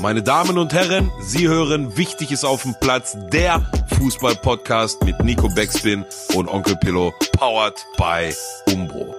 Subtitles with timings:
[0.00, 5.48] Meine Damen und Herren, Sie hören Wichtig ist auf dem Platz, der Fußball-Podcast mit Nico
[5.48, 8.32] Beckspin und Onkel Pillow, powered by
[8.72, 9.16] Umbro.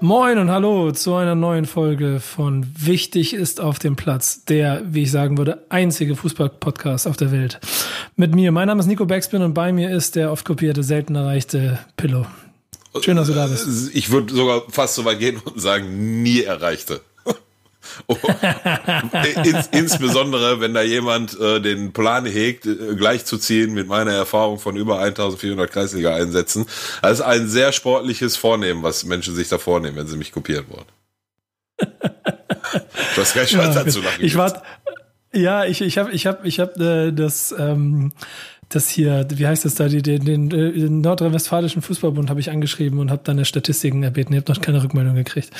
[0.00, 5.04] Moin und hallo zu einer neuen Folge von Wichtig ist auf dem Platz, der, wie
[5.04, 7.58] ich sagen würde, einzige Fußball-Podcast auf der Welt.
[8.16, 11.14] Mit mir, mein Name ist Nico Beckspin und bei mir ist der oft kopierte, selten
[11.14, 12.26] erreichte Pillow.
[13.00, 13.90] Schön, dass du da bist.
[13.94, 17.00] Ich würde sogar fast so weit gehen und sagen, nie erreichte.
[18.06, 18.16] Oh.
[19.44, 24.76] Ins, insbesondere, wenn da jemand äh, den Plan hegt, äh, gleichzuziehen mit meiner Erfahrung von
[24.76, 26.66] über 1400 Kreisliga-Einsätzen.
[27.02, 30.66] Das ist ein sehr sportliches Vornehmen, was Menschen sich da vornehmen, wenn sie mich kopieren
[30.68, 30.86] wollen.
[33.16, 34.62] hast gleich ja, dazu Ich war,
[35.32, 38.12] ja, ich, ich habe ich hab, ich hab, äh, das ähm,
[38.68, 42.50] das hier, wie heißt das da, die, den, den, äh, den Nordrhein-Westfälischen Fußballbund habe ich
[42.50, 44.34] angeschrieben und habe dann eine Statistiken erbeten.
[44.34, 45.50] Ich habe noch keine Rückmeldung gekriegt.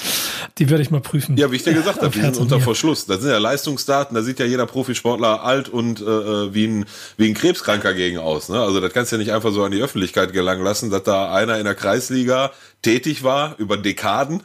[0.59, 1.37] Die werde ich mal prüfen.
[1.37, 3.07] Ja, wie ich dir gesagt habe, die sind unter Verschluss.
[3.07, 6.85] Das sind ja Leistungsdaten, da sieht ja jeder Profisportler alt und äh, äh, wie, ein,
[7.17, 8.49] wie ein Krebskranker gegen aus.
[8.49, 8.61] Ne?
[8.61, 11.33] Also das kannst du ja nicht einfach so an die Öffentlichkeit gelangen lassen, dass da
[11.33, 12.51] einer in der Kreisliga
[12.83, 14.43] tätig war über Dekaden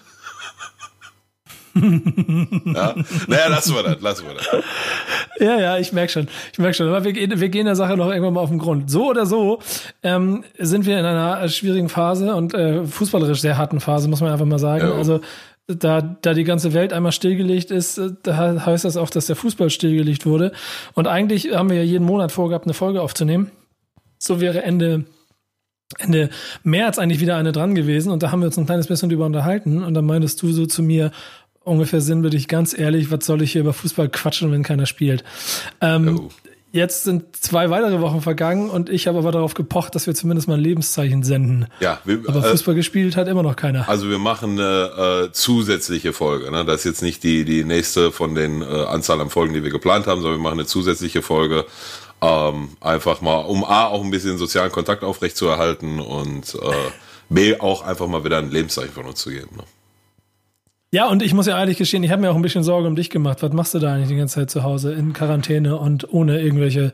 [1.76, 2.96] ja?
[3.28, 4.48] Naja, lassen wir das, lassen wir das.
[5.40, 6.28] Ja, ja, ich merke schon.
[6.52, 6.88] Ich merke schon.
[6.88, 8.90] Aber wir, wir gehen der Sache noch irgendwann mal auf den Grund.
[8.90, 9.60] So oder so
[10.04, 14.32] ähm, sind wir in einer schwierigen Phase und äh, fußballerisch sehr harten Phase, muss man
[14.32, 14.88] einfach mal sagen.
[14.88, 14.96] Ja.
[14.96, 15.22] Also
[15.68, 19.36] da, da die ganze Welt einmal stillgelegt ist, äh, da heißt das auch, dass der
[19.36, 20.52] Fußball stillgelegt wurde.
[20.94, 23.52] Und eigentlich haben wir ja jeden Monat vorgehabt, eine Folge aufzunehmen.
[24.18, 25.06] So wäre Ende
[26.00, 26.30] Ende
[26.64, 29.26] März eigentlich wieder eine dran gewesen und da haben wir uns ein kleines bisschen drüber
[29.26, 31.12] unterhalten und dann meintest du so zu mir,
[31.64, 35.24] ungefähr sinnbildlich, ganz ehrlich, was soll ich hier über Fußball quatschen, wenn keiner spielt?
[35.80, 36.30] Ähm, oh.
[36.74, 40.48] Jetzt sind zwei weitere Wochen vergangen und ich habe aber darauf gepocht, dass wir zumindest
[40.48, 41.68] mal ein Lebenszeichen senden.
[41.82, 43.90] Ja, wir, aber äh, Fußball äh, gespielt hat immer noch keiner.
[43.90, 46.50] Also wir machen eine äh, zusätzliche Folge.
[46.50, 46.64] Ne?
[46.64, 49.70] Das ist jetzt nicht die die nächste von den äh, Anzahl an Folgen, die wir
[49.70, 51.66] geplant haben, sondern wir machen eine zusätzliche Folge.
[52.22, 56.92] Ähm, einfach mal, um A, auch ein bisschen sozialen Kontakt aufrechtzuerhalten und äh,
[57.28, 59.58] B, auch einfach mal wieder ein Lebenszeichen von uns zu geben.
[59.58, 59.64] Ne?
[60.94, 62.98] Ja, und ich muss ja ehrlich gestehen, ich habe mir auch ein bisschen Sorge um
[62.98, 63.42] dich gemacht.
[63.42, 66.92] Was machst du da eigentlich die ganze Zeit zu Hause in Quarantäne und ohne irgendwelche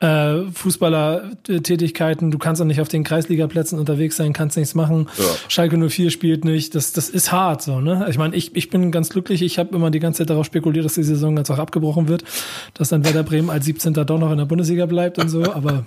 [0.00, 2.30] äh, Fußballertätigkeiten?
[2.30, 5.10] Du kannst auch nicht auf den Kreisligaplätzen unterwegs sein, kannst nichts machen.
[5.18, 5.24] Ja.
[5.48, 6.74] Schalke 04 spielt nicht.
[6.74, 8.06] Das, das ist hart so, ne?
[8.08, 9.42] Ich meine, ich, ich bin ganz glücklich.
[9.42, 12.24] Ich habe immer die ganze Zeit darauf spekuliert, dass die Saison ganz auch abgebrochen wird,
[12.72, 13.92] dass dann Werder Bremen als 17.
[13.92, 15.84] doch noch in der Bundesliga bleibt und so, aber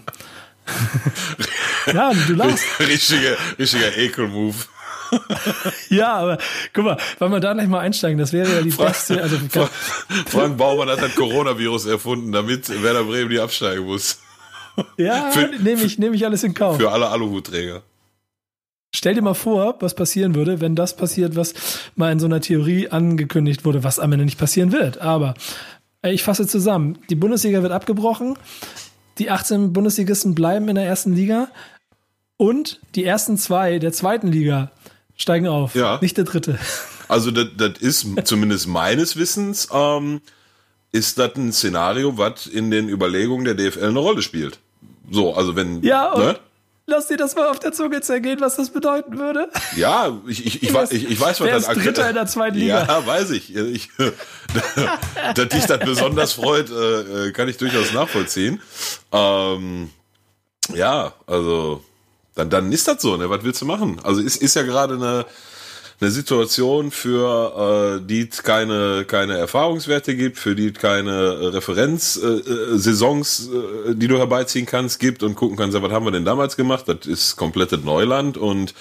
[1.91, 2.63] ja, du lachst.
[2.79, 4.53] Richtiger, richtiger Ekel-Move.
[5.89, 6.37] ja, aber
[6.73, 9.21] guck mal, wenn wir da gleich mal einsteigen, das wäre ja die Frank, beste.
[9.21, 9.69] Also, Frank,
[10.27, 14.19] Frank Baumann hat das Coronavirus erfunden, damit Werder Bremen die absteigen muss.
[14.97, 15.31] Ja,
[15.61, 16.77] nehme ich, nehm ich alles in Kauf.
[16.77, 17.83] Für alle Aluhutträger.
[18.93, 21.53] Stell dir mal vor, was passieren würde, wenn das passiert, was
[21.95, 24.99] mal in so einer Theorie angekündigt wurde, was am Ende nicht passieren wird.
[24.99, 25.35] Aber
[26.01, 26.97] ich fasse zusammen.
[27.09, 28.35] Die Bundesliga wird abgebrochen.
[29.19, 31.49] Die 18 Bundesligisten bleiben in der ersten Liga.
[32.37, 34.71] Und die ersten zwei der zweiten Liga
[35.19, 35.75] steigen auf.
[35.75, 35.99] Ja.
[36.01, 36.57] Nicht der dritte.
[37.07, 40.21] Also das, das ist zumindest meines Wissens, ähm,
[40.91, 44.59] ist das ein Szenario, was in den Überlegungen der DFL eine Rolle spielt.
[45.11, 45.83] So, also wenn.
[45.83, 46.39] Ja, ne?
[46.89, 49.49] lass dir das mal auf der Zunge zergehen, was das bedeuten würde.
[49.75, 52.57] Ja, ich, ich, ich, weiß, ich, ich weiß, was das ist Dritter in der zweiten
[52.57, 52.85] Liga.
[52.85, 53.55] Ja, weiß ich.
[53.55, 53.89] ich
[55.35, 58.61] dass dich das besonders freut, äh, äh, kann ich durchaus nachvollziehen.
[59.11, 59.89] Ähm,
[60.73, 61.83] ja, also
[62.39, 63.29] dann, dann ist das so, ne?
[63.29, 63.99] Was willst du machen?
[64.03, 65.25] Also ist, ist ja gerade eine,
[65.99, 73.49] eine Situation, für äh, die es keine, keine Erfahrungswerte gibt, für die es keine Referenzsaisons,
[73.51, 76.55] äh, äh, die du herbeiziehen kannst, gibt und gucken kannst, was haben wir denn damals
[76.55, 76.85] gemacht?
[76.87, 78.73] Das ist komplettes Neuland und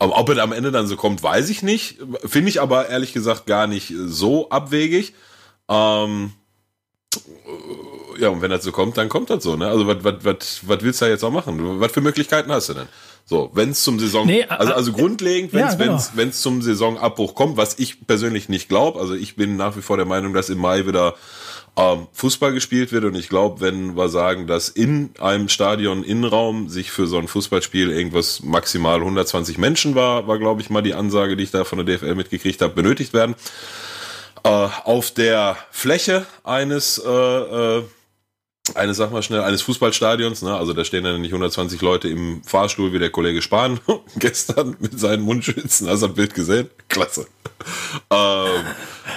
[0.00, 1.98] ob es am Ende dann so kommt, weiß ich nicht.
[2.24, 5.14] Finde ich aber ehrlich gesagt gar nicht so abwegig.
[5.68, 6.32] Ähm,
[8.18, 9.68] ja, und wenn das so kommt, dann kommt das so, ne?
[9.68, 11.80] Also was, was, was, was willst du da jetzt auch machen?
[11.80, 12.88] Was für Möglichkeiten hast du denn?
[13.26, 16.02] So, wenn es zum Saison, nee, also, also grundlegend, wenn es ja, genau.
[16.14, 19.96] wenn's, zum Saisonabbruch kommt, was ich persönlich nicht glaube, also ich bin nach wie vor
[19.96, 21.14] der Meinung, dass im Mai wieder
[21.76, 26.68] ähm, Fußball gespielt wird und ich glaube, wenn wir sagen, dass in einem Stadion Innenraum
[26.68, 30.94] sich für so ein Fußballspiel irgendwas maximal 120 Menschen war, war glaube ich mal die
[30.94, 33.36] Ansage, die ich da von der DFL mitgekriegt habe, benötigt werden.
[34.44, 37.82] Äh, auf der Fläche eines äh, äh,
[38.74, 40.56] eines, sag mal schnell, eines Fußballstadions, ne?
[40.56, 43.78] also da stehen dann nicht 120 Leute im Fahrstuhl wie der Kollege Spahn
[44.16, 46.70] gestern mit seinen Mundschützen, hast du das Bild gesehen?
[46.88, 47.26] Klasse.
[48.10, 48.64] ähm,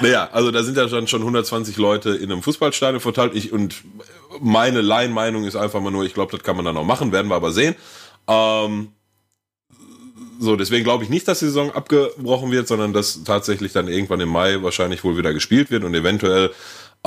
[0.02, 3.76] naja, also da sind ja dann schon 120 Leute in einem Fußballstadion verteilt ich, und
[4.42, 7.30] meine Laienmeinung ist einfach mal nur, ich glaube, das kann man dann auch machen, werden
[7.30, 7.76] wir aber sehen.
[8.28, 8.90] Ähm,
[10.40, 14.20] so, deswegen glaube ich nicht, dass die Saison abgebrochen wird, sondern dass tatsächlich dann irgendwann
[14.20, 16.52] im Mai wahrscheinlich wohl wieder gespielt wird und eventuell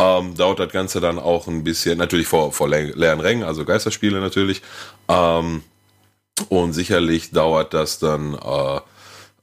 [0.01, 4.21] ähm, dauert das Ganze dann auch ein bisschen, natürlich vor, vor leeren Rängen, also Geisterspiele
[4.21, 4.63] natürlich.
[5.09, 5.63] Ähm,
[6.49, 8.81] und sicherlich dauert das dann äh,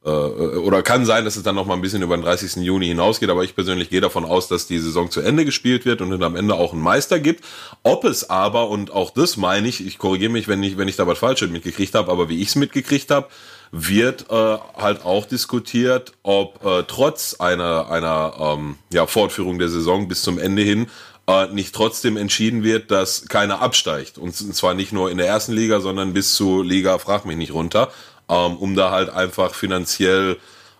[0.07, 2.63] äh, oder kann sein, dass es dann noch mal ein bisschen über den 30.
[2.63, 6.01] Juni hinausgeht, aber ich persönlich gehe davon aus, dass die Saison zu Ende gespielt wird
[6.01, 7.43] und am Ende auch einen Meister gibt.
[7.83, 10.95] Ob es aber, und auch das meine ich, ich korrigiere mich, wenn ich, wenn ich
[10.95, 13.27] da was Falsches mitgekriegt habe, aber wie ich es mitgekriegt habe,
[13.71, 20.07] wird äh, halt auch diskutiert, ob äh, trotz einer, einer ähm, ja, Fortführung der Saison
[20.07, 20.87] bis zum Ende hin
[21.27, 24.17] äh, nicht trotzdem entschieden wird, dass keiner absteigt.
[24.17, 27.53] Und zwar nicht nur in der ersten Liga, sondern bis zu Liga, frag mich nicht
[27.53, 27.91] runter
[28.29, 30.37] ähm, um da halt einfach finanziell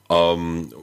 [0.10, 0.74] ähm,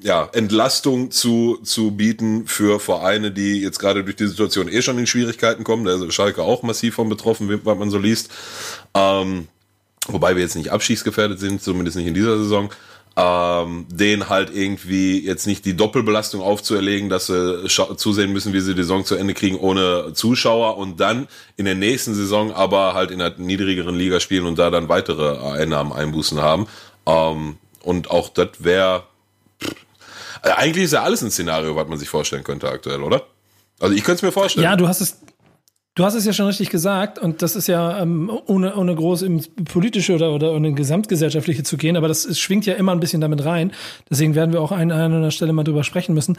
[0.00, 4.98] ja, Entlastung zu, zu bieten für Vereine, die jetzt gerade durch die Situation eh schon
[4.98, 5.84] in Schwierigkeiten kommen.
[5.84, 8.30] Da ist Schalke auch massiv von betroffen, was man so liest.
[8.94, 9.46] Ähm,
[10.08, 12.70] wobei wir jetzt nicht abschießgefährdet sind, zumindest nicht in dieser Saison
[13.16, 18.74] ähm, denen halt irgendwie jetzt nicht die Doppelbelastung aufzuerlegen, dass sie zusehen müssen, wie sie
[18.74, 23.10] die Saison zu Ende kriegen ohne Zuschauer und dann in der nächsten Saison aber halt
[23.10, 26.66] in einer niedrigeren Liga spielen und da dann weitere Einnahmen einbußen haben.
[27.06, 29.04] Ähm, und auch das wäre
[30.42, 33.22] eigentlich ist ja alles ein Szenario, was man sich vorstellen könnte aktuell, oder?
[33.78, 34.64] Also ich könnte es mir vorstellen.
[34.64, 35.18] Ja, du hast es,
[35.94, 39.22] Du hast es ja schon richtig gesagt, und das ist ja ähm, ohne, ohne groß
[39.22, 43.20] ins politische oder, oder in gesamtgesellschaftliche zu gehen, aber das schwingt ja immer ein bisschen
[43.20, 43.72] damit rein.
[44.08, 46.38] Deswegen werden wir auch an einer Stelle mal drüber sprechen müssen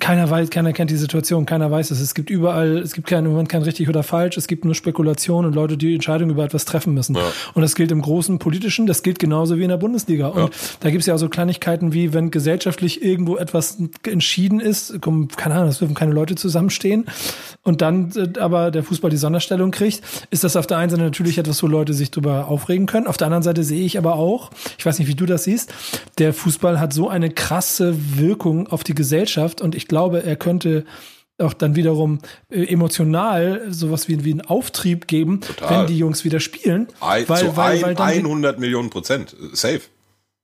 [0.00, 2.00] keiner weiß, keiner kennt die Situation, keiner weiß es.
[2.00, 4.74] Es gibt überall, es gibt kein, im Moment kein richtig oder falsch, es gibt nur
[4.74, 7.14] Spekulation und Leute, die Entscheidungen über etwas treffen müssen.
[7.16, 7.22] Ja.
[7.54, 10.28] Und das gilt im großen politischen, das gilt genauso wie in der Bundesliga.
[10.28, 10.50] Und ja.
[10.80, 15.00] da gibt es ja auch so Kleinigkeiten wie, wenn gesellschaftlich irgendwo etwas entschieden ist,
[15.36, 17.06] keine Ahnung, es dürfen keine Leute zusammenstehen
[17.62, 21.02] und dann äh, aber der Fußball die Sonderstellung kriegt, ist das auf der einen Seite
[21.02, 23.06] natürlich etwas, wo Leute sich drüber aufregen können.
[23.06, 25.72] Auf der anderen Seite sehe ich aber auch, ich weiß nicht, wie du das siehst,
[26.18, 30.84] der Fußball hat so eine krasse Wirkung auf die Gesellschaft und ich glaube, er könnte
[31.38, 32.18] auch dann wiederum
[32.50, 35.70] äh, emotional sowas wie, wie einen Auftrieb geben, Total.
[35.70, 36.88] wenn die Jungs wieder spielen.
[37.00, 39.34] I, weil, weil, ein, weil dann 100 Millionen Prozent.
[39.52, 39.80] Safe.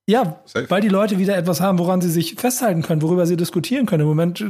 [0.07, 0.69] Ja, Safe.
[0.69, 4.03] weil die Leute wieder etwas haben, woran sie sich festhalten können, worüber sie diskutieren können.
[4.03, 4.45] Im Moment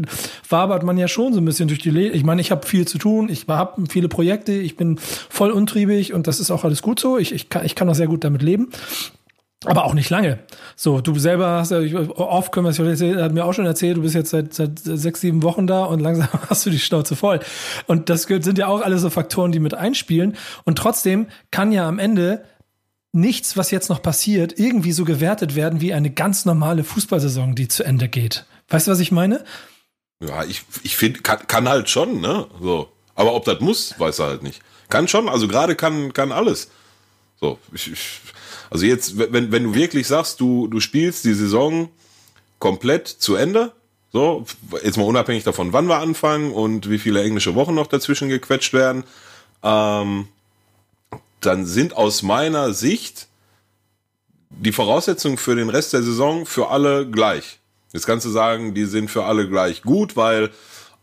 [0.49, 2.13] wabert man ja schon so ein bisschen durch die Lehre.
[2.13, 6.13] Ich meine, ich habe viel zu tun, ich habe viele Projekte, ich bin voll untriebig
[6.13, 7.19] und das ist auch alles gut so.
[7.19, 8.71] Ich, ich, kann, ich kann auch sehr gut damit leben.
[9.65, 10.39] Aber auch nicht lange.
[10.77, 13.97] So, du selber hast ja, oft können wir es erzählen, hat mir auch schon erzählt,
[13.97, 17.17] du bist jetzt seit, seit sechs, sieben Wochen da und langsam hast du die Schnauze
[17.17, 17.41] voll.
[17.87, 20.37] Und das sind ja auch alles so Faktoren, die mit einspielen.
[20.65, 22.45] Und trotzdem kann ja am Ende
[23.13, 27.69] nichts, was jetzt noch passiert, irgendwie so gewertet werden wie eine ganz normale Fußballsaison, die
[27.69, 28.45] zu Ende geht.
[28.69, 29.45] Weißt du, was ich meine?
[30.21, 32.47] Ja, ich, ich finde, kann, kann halt schon, ne?
[32.61, 32.89] So.
[33.15, 34.61] Aber ob das muss, weiß er halt nicht.
[34.89, 36.71] Kann schon, also gerade kann, kann alles.
[37.41, 38.21] So, ich, ich
[38.71, 41.89] also jetzt, wenn, wenn du wirklich sagst, du, du spielst die Saison
[42.59, 43.73] komplett zu Ende,
[44.13, 44.47] so,
[44.83, 48.73] jetzt mal unabhängig davon, wann wir anfangen und wie viele englische Wochen noch dazwischen gequetscht
[48.73, 49.05] werden,
[49.63, 50.29] ähm,
[51.41, 53.29] dann sind aus meiner Sicht
[54.51, 57.59] die Voraussetzungen für den Rest der Saison für alle gleich.
[57.93, 60.51] Jetzt kannst du sagen, die sind für alle gleich gut, weil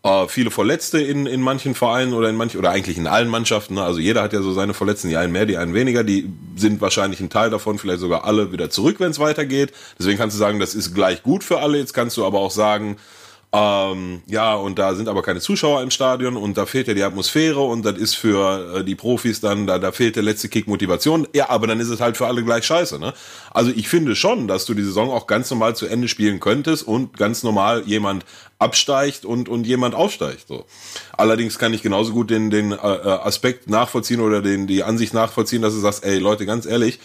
[0.04, 3.76] äh, viele Verletzte in, in manchen Vereinen oder in manchen, oder eigentlich in allen Mannschaften.
[3.76, 3.84] Ne?
[3.84, 6.04] Also jeder hat ja so seine Verletzten, die einen mehr, die einen weniger.
[6.04, 9.74] Die sind wahrscheinlich ein Teil davon, vielleicht sogar alle wieder zurück, wenn es weitergeht.
[10.00, 11.78] Deswegen kannst du sagen, das ist gleich gut für alle.
[11.78, 12.98] Jetzt kannst du aber auch sagen,
[13.54, 17.04] ähm, ja, und da sind aber keine Zuschauer im Stadion und da fehlt ja die
[17.04, 20.68] Atmosphäre und das ist für äh, die Profis dann, da, da fehlt der letzte Kick
[20.68, 21.28] Motivation.
[21.34, 23.14] Ja, aber dann ist es halt für alle gleich scheiße, ne?
[23.54, 26.88] Also ich finde schon, dass du die Saison auch ganz normal zu Ende spielen könntest
[26.88, 28.24] und ganz normal jemand
[28.58, 30.66] absteigt und, und jemand aufsteigt, so.
[31.18, 35.14] Allerdings kann ich genauso gut den, den äh, äh Aspekt nachvollziehen oder den, die Ansicht
[35.14, 37.00] nachvollziehen, dass du sagst, ey Leute, ganz ehrlich,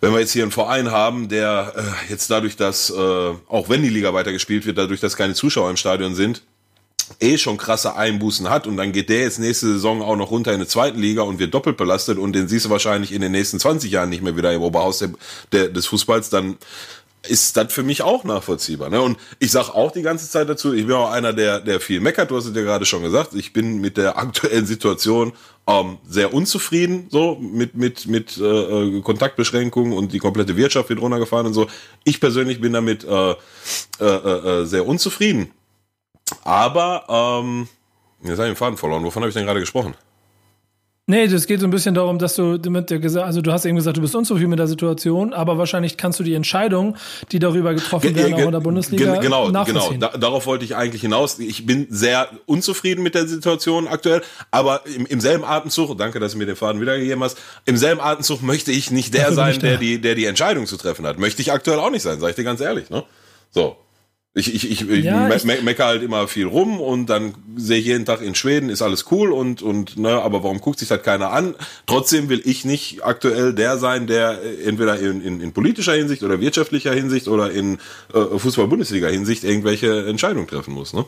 [0.00, 3.82] wenn wir jetzt hier einen Verein haben, der äh, jetzt dadurch, dass, äh, auch wenn
[3.82, 6.42] die Liga weitergespielt wird, dadurch, dass keine Zuschauer im Stadion sind,
[7.20, 10.52] eh schon krasse Einbußen hat und dann geht der jetzt nächste Saison auch noch runter
[10.52, 13.32] in der zweiten Liga und wird doppelt belastet und den siehst du wahrscheinlich in den
[13.32, 15.10] nächsten 20 Jahren nicht mehr wieder im Oberhaus der,
[15.52, 16.58] der, des Fußballs, dann
[17.26, 18.90] ist das für mich auch nachvollziehbar.
[18.90, 19.00] Ne?
[19.00, 22.00] Und ich sage auch die ganze Zeit dazu, ich bin auch einer, der, der viel
[22.00, 25.32] meckert, du hast es ja gerade schon gesagt, ich bin mit der aktuellen Situation
[25.66, 31.46] ähm, sehr unzufrieden, so mit, mit, mit äh, Kontaktbeschränkungen und die komplette Wirtschaft wird runtergefahren
[31.46, 31.66] und so.
[32.04, 33.34] Ich persönlich bin damit äh,
[34.00, 35.50] äh, äh, sehr unzufrieden.
[36.44, 37.04] Aber,
[37.42, 37.68] ähm,
[38.22, 39.04] jetzt habe ich den Faden verloren.
[39.04, 39.94] Wovon habe ich denn gerade gesprochen?
[41.10, 43.64] Nee, das geht so ein bisschen darum, dass du mit der gesagt, also du hast
[43.64, 46.98] eben gesagt, du bist unzufrieden mit der Situation, aber wahrscheinlich kannst du die Entscheidungen,
[47.32, 49.90] die darüber getroffen werden, auch in der Bundesliga, genau, genau.
[49.98, 51.38] Da, darauf wollte ich eigentlich hinaus.
[51.38, 56.32] Ich bin sehr unzufrieden mit der Situation aktuell, aber im, im selben Atemzug, danke, dass
[56.32, 59.78] du mir den Faden wiedergegeben hast, im selben Atemzug möchte ich nicht der sein, der
[59.78, 61.18] die, der die Entscheidung zu treffen hat.
[61.18, 62.90] Möchte ich aktuell auch nicht sein, sage ich dir ganz ehrlich.
[62.90, 63.02] Ne?
[63.50, 63.78] So,
[64.38, 67.78] ich, ich, ich, ich, ja, me ich mecker halt immer viel rum und dann sehe
[67.78, 70.88] ich jeden Tag in Schweden ist alles cool und und ne, aber warum guckt sich
[70.88, 71.54] das keiner an?
[71.86, 76.40] Trotzdem will ich nicht aktuell der sein, der entweder in, in, in politischer Hinsicht oder
[76.40, 77.78] wirtschaftlicher Hinsicht oder in
[78.14, 80.92] äh, Fußball-Bundesliga Hinsicht irgendwelche Entscheidungen treffen muss.
[80.92, 81.04] Ne?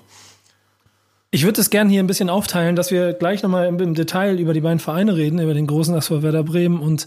[1.32, 4.40] Ich würde es gerne hier ein bisschen aufteilen, dass wir gleich nochmal im, im Detail
[4.40, 7.06] über die beiden Vereine reden, über den großen SV Werder Bremen und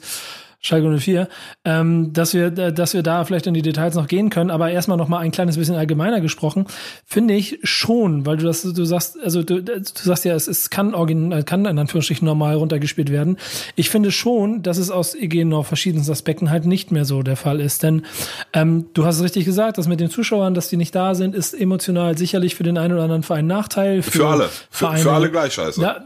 [0.66, 1.28] Schalke 04,
[1.66, 4.50] ähm, dass wir, äh, dass wir da vielleicht in die Details noch gehen können.
[4.50, 6.68] Aber erstmal noch mal ein kleines bisschen allgemeiner gesprochen,
[7.06, 10.70] finde ich schon, weil du das, du sagst, also du, du sagst ja, es, es
[10.70, 13.38] kann original, kann in Anführungsstrichen normal runtergespielt werden.
[13.76, 17.60] Ich finde schon, dass es aus noch verschiedensten Aspekten halt nicht mehr so der Fall
[17.60, 17.84] ist.
[17.84, 18.06] Denn
[18.54, 21.36] ähm, du hast es richtig gesagt, dass mit den Zuschauern, dass die nicht da sind,
[21.36, 24.02] ist emotional sicherlich für den einen oder anderen Verein Nachteil.
[24.02, 24.50] Für, für alle.
[24.70, 25.82] Für, für, alle gleich scheiße.
[25.82, 26.04] Ja,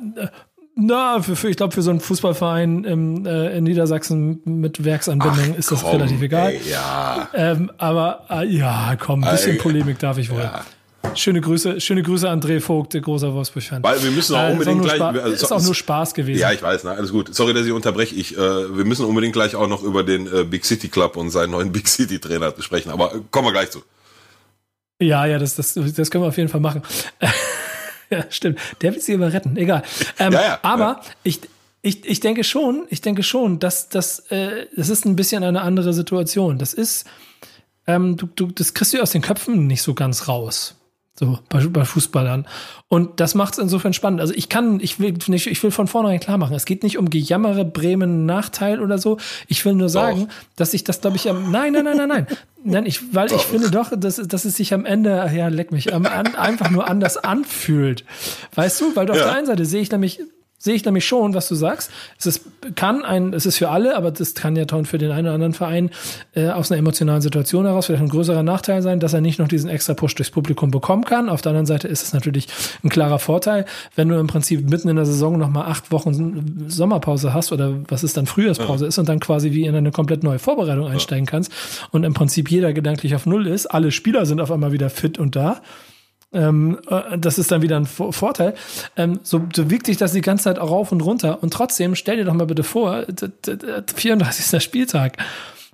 [0.80, 5.54] na, für, für, ich glaube, für so einen Fußballverein im, äh, in Niedersachsen mit Werksanbindung
[5.54, 6.52] Ach, ist das komm, relativ egal.
[6.52, 7.30] Ey, ja.
[7.34, 10.42] Ähm, aber äh, ja, komm, ein bisschen Polemik darf ich wohl.
[10.42, 10.64] Ja.
[11.16, 13.82] Schöne Grüße, schöne Grüße André Vogt, der großer Wolfsburg-Fan.
[13.82, 15.02] Weil wir müssen auch äh, unbedingt gleich.
[15.02, 16.40] Also, ist auch nur Spaß gewesen.
[16.40, 17.34] Ja, ich weiß, ne, alles gut.
[17.34, 18.14] Sorry, dass ich unterbreche.
[18.14, 21.32] Ich, äh, wir müssen unbedingt gleich auch noch über den äh, Big City Club und
[21.32, 22.92] seinen neuen Big City Trainer sprechen.
[22.92, 23.82] Aber äh, kommen wir gleich zu.
[25.02, 26.84] Ja, ja, das, das, das können wir auf jeden Fall machen.
[28.10, 28.60] ja, stimmt.
[28.82, 29.58] Der will sie aber retten.
[29.58, 29.84] Egal.
[30.20, 31.42] Ähm, ja, ja, aber ich,
[31.82, 35.62] ich, ich denke schon, ich denke schon, dass das, äh, das ist ein bisschen eine
[35.62, 36.58] andere Situation.
[36.58, 37.06] Das ist,
[37.86, 40.77] ähm, du, du, das kriegst du aus den Köpfen nicht so ganz raus.
[41.20, 42.46] So, bei, bei Fußballern.
[42.90, 44.22] Und das macht es insofern spannend.
[44.22, 47.00] Also ich kann, ich will nicht, ich will von vornherein klar machen, es geht nicht
[47.00, 49.18] um Gejammere, Bremen Nachteil oder so.
[49.48, 50.36] Ich will nur sagen, doch.
[50.58, 51.50] dass ich das, glaube ich, am.
[51.50, 52.28] Nein, nein, nein, nein, nein.
[52.64, 53.38] Nein, ich, weil doch.
[53.38, 56.70] ich finde doch, dass, dass es sich am Ende, ja, leck mich, am, an, einfach
[56.70, 58.04] nur anders anfühlt.
[58.54, 58.96] Weißt du?
[58.96, 59.20] Weil du ja.
[59.20, 60.20] auf der einen Seite sehe ich nämlich
[60.68, 61.90] sehe ich nämlich schon, was du sagst.
[62.20, 62.42] Es ist,
[62.76, 65.54] kann ein, es ist für alle, aber das kann ja für den einen oder anderen
[65.54, 65.92] Verein
[66.36, 69.48] äh, aus einer emotionalen Situation heraus vielleicht ein größerer Nachteil sein, dass er nicht noch
[69.48, 71.30] diesen extra Push durchs Publikum bekommen kann.
[71.30, 72.50] Auf der anderen Seite ist es natürlich
[72.84, 77.34] ein klarer Vorteil, wenn du im Prinzip mitten in der Saison nochmal acht Wochen Sommerpause
[77.34, 78.90] hast oder was ist dann Frühjahrspause ja.
[78.90, 81.50] ist und dann quasi wie in eine komplett neue Vorbereitung einsteigen kannst
[81.92, 83.68] und im Prinzip jeder gedanklich auf Null ist.
[83.68, 85.62] Alle Spieler sind auf einmal wieder fit und da
[86.38, 88.54] ähm, äh, das ist dann wieder ein Vorteil.
[88.96, 91.42] Ähm, so, so wiegt sich das die ganze Zeit auch rauf und runter.
[91.42, 93.06] Und trotzdem, stell dir doch mal bitte vor,
[93.96, 94.64] 34.
[94.64, 95.18] Spieltag.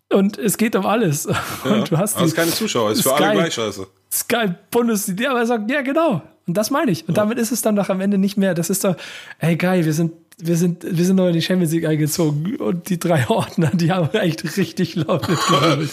[0.09, 1.27] Und es geht um alles.
[1.65, 3.87] Ja, und du hast, hast keine Zuschauer, ist für alle gleich scheiße.
[4.11, 6.21] Sky Bundesliga, aber er sagt, ja, genau.
[6.45, 7.07] Und das meine ich.
[7.07, 7.23] Und ja.
[7.23, 8.53] damit ist es dann doch am Ende nicht mehr.
[8.53, 8.95] Das ist doch,
[9.39, 12.89] ey, geil, wir sind wir sind, wir sind noch in die Champions League eingezogen und
[12.89, 15.91] die drei Ordner, die haben echt richtig laut mitgewirbelt.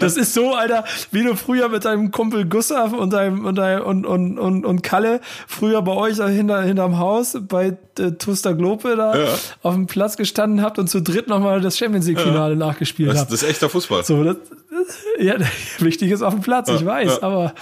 [0.00, 3.84] das ist so, Alter, wie du früher mit deinem Kumpel Gustav und deinem, und, deinem,
[3.84, 8.96] und, und, und, und Kalle früher bei euch hinter, hinterm Haus bei äh, Tuster Glope
[8.96, 9.34] da ja.
[9.62, 12.58] auf dem Platz gestanden habt und zu dritt nochmal das Champions League Finale ja.
[12.58, 13.32] nachgespielt das, habt.
[13.32, 14.02] Das ist echter Fußball.
[14.04, 14.36] So, das,
[15.18, 15.34] ja,
[15.78, 16.76] wichtig ist auf dem Platz, ja.
[16.76, 17.54] ich weiß, aber,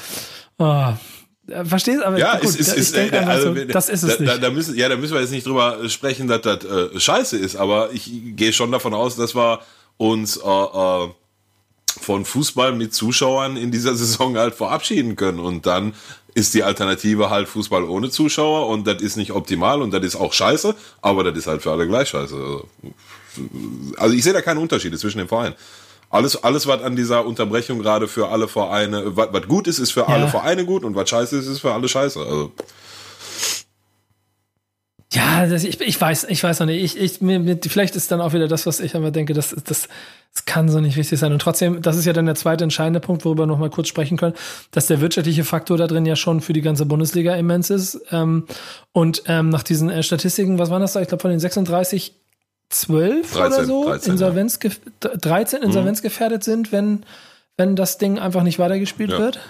[0.58, 0.92] oh,
[1.64, 4.42] Verstehst aber ja, gut, ist, ist, ist, äh, also, so, das ist es da, nicht.
[4.42, 7.56] Da, müssen, ja, da müssen wir jetzt nicht drüber sprechen, dass das äh, scheiße ist,
[7.56, 9.60] aber ich gehe schon davon aus, dass wir
[9.96, 11.08] uns äh, äh,
[12.00, 15.94] von Fußball mit Zuschauern in dieser Saison halt verabschieden können und dann
[16.34, 20.16] ist die Alternative halt Fußball ohne Zuschauer und das ist nicht optimal und das ist
[20.16, 22.34] auch scheiße, aber das ist halt für alle gleich scheiße.
[22.34, 22.68] Also,
[23.96, 25.56] also ich sehe da keine Unterschiede zwischen den Vereinen.
[26.12, 29.92] Alles, alles, was an dieser Unterbrechung gerade für alle Vereine, was, was gut ist, ist
[29.92, 30.08] für ja.
[30.08, 32.20] alle Vereine gut und was scheiße ist, ist für alle scheiße.
[32.20, 32.52] Also.
[35.10, 36.84] Ja, das, ich, ich weiß, ich weiß noch nicht.
[36.84, 39.56] Ich, ich, mir, mir, vielleicht ist dann auch wieder das, was ich aber denke, das,
[39.64, 39.88] das,
[40.34, 41.32] das kann so nicht wichtig sein.
[41.32, 43.88] Und trotzdem, das ist ja dann der zweite entscheidende Punkt, worüber wir noch mal kurz
[43.88, 44.34] sprechen können,
[44.70, 48.02] dass der wirtschaftliche Faktor da drin ja schon für die ganze Bundesliga immens ist.
[48.10, 48.46] Ähm,
[48.92, 51.00] und ähm, nach diesen äh, Statistiken, was waren das da?
[51.00, 52.21] Ich glaube, von den 36
[52.72, 55.10] 12 13, oder so 13, Insolvenz ja.
[55.16, 55.66] 13 mhm.
[55.66, 57.04] insolvenzgefährdet sind, wenn,
[57.56, 59.18] wenn das Ding einfach nicht weitergespielt ja.
[59.18, 59.40] wird?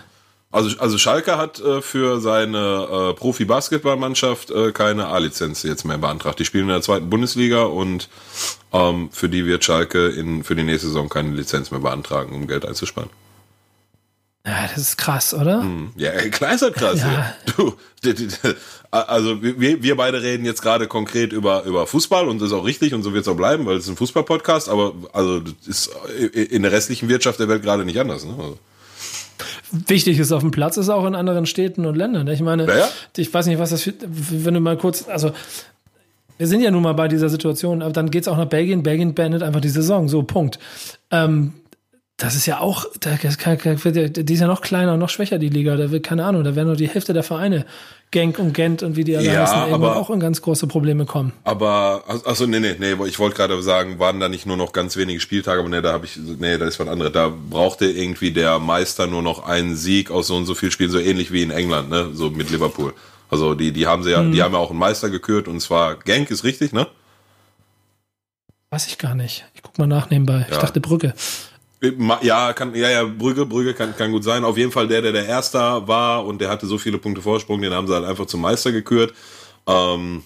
[0.50, 6.38] Also, also Schalke hat äh, für seine äh, Profi-Basketballmannschaft äh, keine A-Lizenz jetzt mehr beantragt.
[6.38, 8.10] Die spielen in der zweiten Bundesliga und
[8.72, 12.46] ähm, für die wird Schalke in, für die nächste Saison keine Lizenz mehr beantragen, um
[12.46, 13.08] Geld einzusparen.
[14.44, 15.62] Ja, das ist krass, oder?
[15.62, 15.92] Hm.
[15.96, 17.00] Ja, klar ist das krass.
[17.00, 17.32] Ja.
[17.56, 17.74] Du,
[18.90, 22.64] also wir, wir beide reden jetzt gerade konkret über, über Fußball und das ist auch
[22.64, 25.54] richtig und so wird es auch bleiben, weil es ist ein Fußball-Podcast, aber also das
[25.66, 25.90] ist
[26.32, 28.24] in der restlichen Wirtschaft der Welt gerade nicht anders.
[28.24, 28.34] Ne?
[28.36, 28.58] Also.
[29.70, 32.26] Wichtig ist auf dem Platz, ist auch in anderen Städten und Ländern.
[32.26, 32.88] Ich meine, ja, ja.
[33.16, 35.32] ich weiß nicht, was das für, wenn du mal kurz, also
[36.42, 38.82] Wir sind ja nun mal bei dieser Situation, aber dann geht es auch nach Belgien.
[38.82, 40.08] Belgien beendet einfach die Saison.
[40.08, 40.58] So, Punkt.
[41.12, 41.52] Ähm,
[42.22, 45.74] das ist ja auch, die ist ja noch kleiner und noch schwächer, die Liga.
[45.74, 47.66] Da wird, keine Ahnung, da werden nur die Hälfte der Vereine,
[48.12, 51.04] Genk und Gent und wie die alle ja, heißen, irgendwann auch in ganz große Probleme
[51.04, 51.32] kommen.
[51.42, 54.96] Aber, also nee, nee, nee, ich wollte gerade sagen, waren da nicht nur noch ganz
[54.96, 57.10] wenige Spieltage, aber nee, da habe ich, nee, da ist was anderes.
[57.10, 60.90] Da brauchte irgendwie der Meister nur noch einen Sieg aus so und so viel Spielen,
[60.90, 62.94] so ähnlich wie in England, ne, so mit Liverpool.
[63.30, 64.30] Also die, die haben sie ja, hm.
[64.30, 66.86] die haben ja auch einen Meister gekürt und zwar Genk ist richtig, ne?
[68.70, 69.44] Weiß ich gar nicht.
[69.54, 70.46] Ich guck mal nach nebenbei.
[70.48, 70.52] Ja.
[70.52, 71.14] Ich dachte Brücke.
[72.22, 74.44] Ja, kann, ja, ja, Brügge, Brügge kann, kann gut sein.
[74.44, 77.60] Auf jeden Fall der, der der Erster war und der hatte so viele Punkte Vorsprung,
[77.60, 79.12] den haben sie halt einfach zum Meister gekürt.
[79.66, 80.22] Ähm,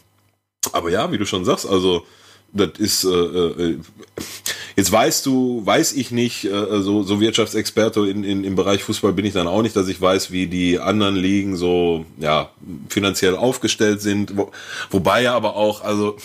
[0.72, 2.04] aber ja, wie du schon sagst, also
[2.52, 3.78] das ist äh, äh,
[4.76, 9.12] jetzt weißt du, weiß ich nicht, äh, so, so Wirtschaftsexperte in, in, im Bereich Fußball
[9.12, 12.50] bin ich dann auch nicht, dass ich weiß, wie die anderen Ligen so ja
[12.88, 14.36] finanziell aufgestellt sind.
[14.36, 14.50] Wo,
[14.90, 16.16] wobei ja aber auch, also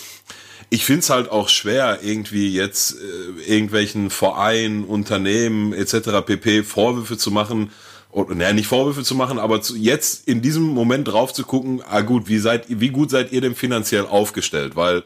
[0.69, 6.25] ich finde es halt auch schwer, irgendwie jetzt äh, irgendwelchen Vereinen, Unternehmen etc.
[6.25, 6.63] pp.
[6.63, 7.71] Vorwürfe zu machen,
[8.11, 11.81] oder naja, nicht Vorwürfe zu machen, aber zu, jetzt in diesem Moment drauf zu gucken,
[11.89, 14.75] ah gut, wie seid wie gut seid ihr denn finanziell aufgestellt?
[14.75, 15.03] Weil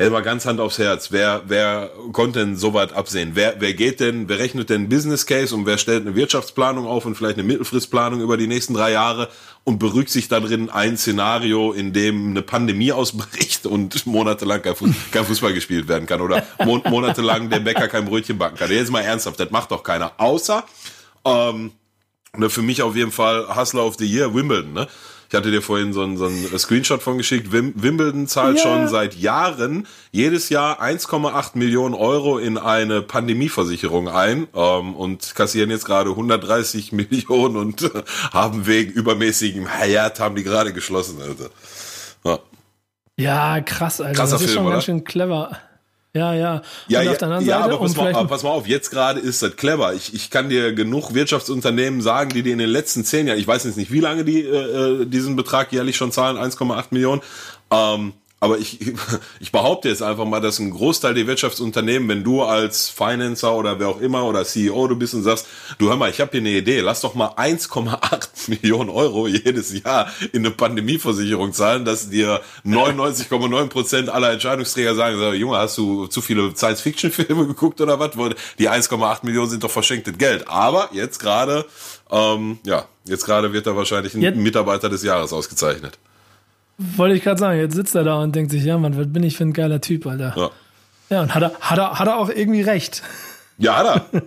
[0.00, 1.12] Jetzt mal ganz Hand aufs Herz.
[1.12, 3.32] Wer, wer konnte denn so weit absehen?
[3.34, 7.04] Wer, wer geht denn, wer rechnet denn Business Case und wer stellt eine Wirtschaftsplanung auf
[7.04, 9.28] und vielleicht eine Mittelfristplanung über die nächsten drei Jahre
[9.62, 15.86] und berücksichtigt darin ein Szenario, in dem eine Pandemie ausbricht und monatelang kein, Fußball gespielt
[15.86, 18.70] werden kann oder monatelang der Bäcker kein Brötchen backen kann.
[18.70, 20.12] Jetzt mal ernsthaft, das macht doch keiner.
[20.16, 20.64] Außer,
[21.26, 21.72] ähm,
[22.34, 24.88] ne, für mich auf jeden Fall Hustler of the Year, Wimbledon, ne?
[25.30, 27.52] Ich hatte dir vorhin so einen, so einen Screenshot von geschickt.
[27.52, 28.64] Wim Wimbledon zahlt yeah.
[28.64, 35.70] schon seit Jahren jedes Jahr 1,8 Millionen Euro in eine Pandemieversicherung ein ähm, und kassieren
[35.70, 41.50] jetzt gerade 130 Millionen und äh, haben wegen übermäßigem Hayat haben die gerade geschlossen, Alter.
[42.24, 42.38] Ja.
[43.16, 44.14] Ja, krass, Alter.
[44.14, 44.74] Krasser das ist Film, schon oder?
[44.74, 45.56] ganz schön clever.
[46.12, 46.62] Ja, ja.
[46.88, 49.94] Ja, ja, Seite, ja, aber pass mal, pass mal auf, jetzt gerade ist das clever.
[49.94, 53.46] Ich, ich kann dir genug Wirtschaftsunternehmen sagen, die dir in den letzten zehn Jahren, ich
[53.46, 57.22] weiß jetzt nicht, wie lange die äh, äh diesen Betrag jährlich schon zahlen, 1,8 Millionen,
[57.70, 58.80] ähm, aber ich,
[59.40, 63.78] ich behaupte jetzt einfach mal, dass ein Großteil der Wirtschaftsunternehmen, wenn du als Financer oder
[63.78, 65.46] wer auch immer oder CEO du bist und sagst,
[65.78, 69.72] du hör mal, ich habe hier eine Idee, lass doch mal 1,8 Millionen Euro jedes
[69.82, 75.76] Jahr in eine Pandemieversicherung zahlen, dass dir 99,9 Prozent aller Entscheidungsträger sagen, so, Junge, hast
[75.76, 78.10] du zu viele Science-Fiction-Filme geguckt oder was?
[78.58, 80.48] Die 1,8 Millionen sind doch verschenktes Geld.
[80.48, 81.66] Aber jetzt gerade,
[82.10, 85.98] ähm, ja, jetzt gerade wird da wahrscheinlich ein jetzt, Mitarbeiter des Jahres ausgezeichnet.
[86.96, 89.22] Wollte ich gerade sagen, jetzt sitzt er da und denkt sich, ja, Mann, was bin
[89.22, 90.32] ich für ein geiler Typ, Alter.
[90.34, 90.50] Ja,
[91.10, 93.02] ja und hat er, hat, er, hat er auch irgendwie recht.
[93.58, 94.22] Ja, hat er.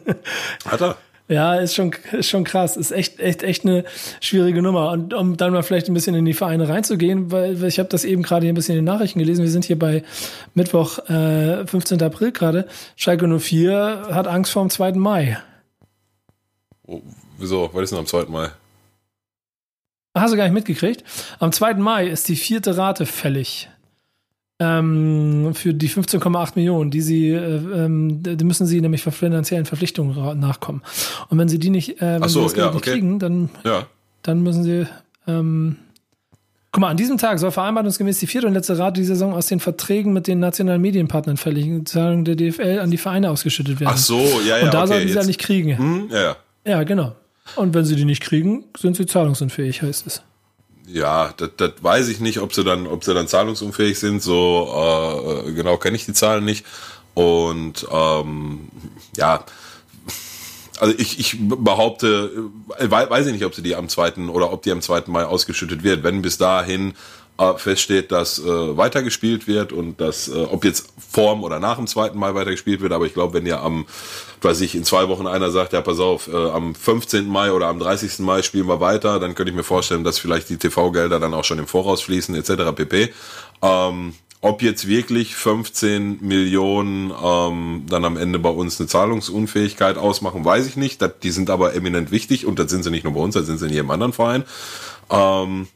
[0.72, 0.98] hat er.
[1.28, 2.78] Ja, ist schon, ist schon krass.
[2.78, 3.86] Ist echt, echt, echt eine
[4.20, 4.92] schwierige Nummer.
[4.92, 8.04] Und um dann mal vielleicht ein bisschen in die Vereine reinzugehen, weil ich habe das
[8.04, 9.44] eben gerade hier ein bisschen in den Nachrichten gelesen.
[9.44, 10.04] Wir sind hier bei
[10.54, 12.04] Mittwoch, äh, 15.
[12.04, 12.68] April gerade.
[12.96, 14.92] Schalke 04 hat Angst vor dem 2.
[14.92, 15.40] Mai.
[16.86, 17.02] Oh,
[17.40, 17.70] wieso?
[17.74, 18.26] Was ist denn am 2.
[18.26, 18.50] Mai?
[20.16, 21.04] Hast du gar nicht mitgekriegt?
[21.40, 21.76] Am 2.
[21.76, 23.70] Mai ist die vierte Rate fällig.
[24.60, 29.66] Ähm, für die 15,8 Millionen, die sie, äh, ähm, die müssen sie nämlich für finanziellen
[29.66, 30.84] Verpflichtungen nachkommen.
[31.30, 33.88] Und wenn sie die nicht, äh, wenn so, sie das ja, nicht kriegen, dann, ja.
[34.22, 34.86] dann müssen sie,
[35.28, 35.78] ähm,
[36.74, 39.46] Guck mal, an diesem Tag soll vereinbarungsgemäß die vierte und letzte Rate dieser Saison aus
[39.46, 43.92] den Verträgen mit den nationalen Medienpartnern fällig, Zahlung der DFL an die Vereine ausgeschüttet werden.
[43.94, 44.66] Ach so, ja, ja.
[44.66, 45.78] Und da okay, sollten sie ja nicht kriegen.
[45.78, 46.36] Hm, ja, ja.
[46.66, 47.16] Ja, genau.
[47.56, 50.22] Und wenn sie die nicht kriegen, sind sie zahlungsunfähig, heißt es.
[50.88, 54.22] Ja, das, das weiß ich nicht, ob sie dann, ob sie dann zahlungsunfähig sind.
[54.22, 56.66] So äh, genau kenne ich die Zahlen nicht.
[57.14, 58.70] Und ähm,
[59.16, 59.46] ja,
[60.80, 64.64] also ich, ich behaupte, äh, weiß ich nicht, ob sie die am zweiten oder ob
[64.64, 66.04] die am zweiten Mai ausgeschüttet wird.
[66.04, 66.94] Wenn bis dahin
[67.44, 71.88] äh, feststeht, dass äh, weitergespielt wird und dass, äh, ob jetzt vorm oder nach dem
[71.88, 73.86] zweiten Mai weitergespielt wird, aber ich glaube, wenn ja am,
[74.42, 77.28] weiß ich, in zwei Wochen einer sagt, ja, pass auf, äh, am 15.
[77.28, 78.20] Mai oder am 30.
[78.20, 81.44] Mai spielen wir weiter, dann könnte ich mir vorstellen, dass vielleicht die TV-Gelder dann auch
[81.44, 82.74] schon im Voraus fließen, etc.
[82.76, 83.14] pp.
[83.62, 90.44] Ähm, ob jetzt wirklich 15 Millionen ähm, dann am Ende bei uns eine Zahlungsunfähigkeit ausmachen,
[90.44, 91.00] weiß ich nicht.
[91.24, 93.58] Die sind aber eminent wichtig und das sind sie nicht nur bei uns, das sind
[93.58, 94.44] sie in jedem anderen Verein.
[95.10, 95.68] Ähm,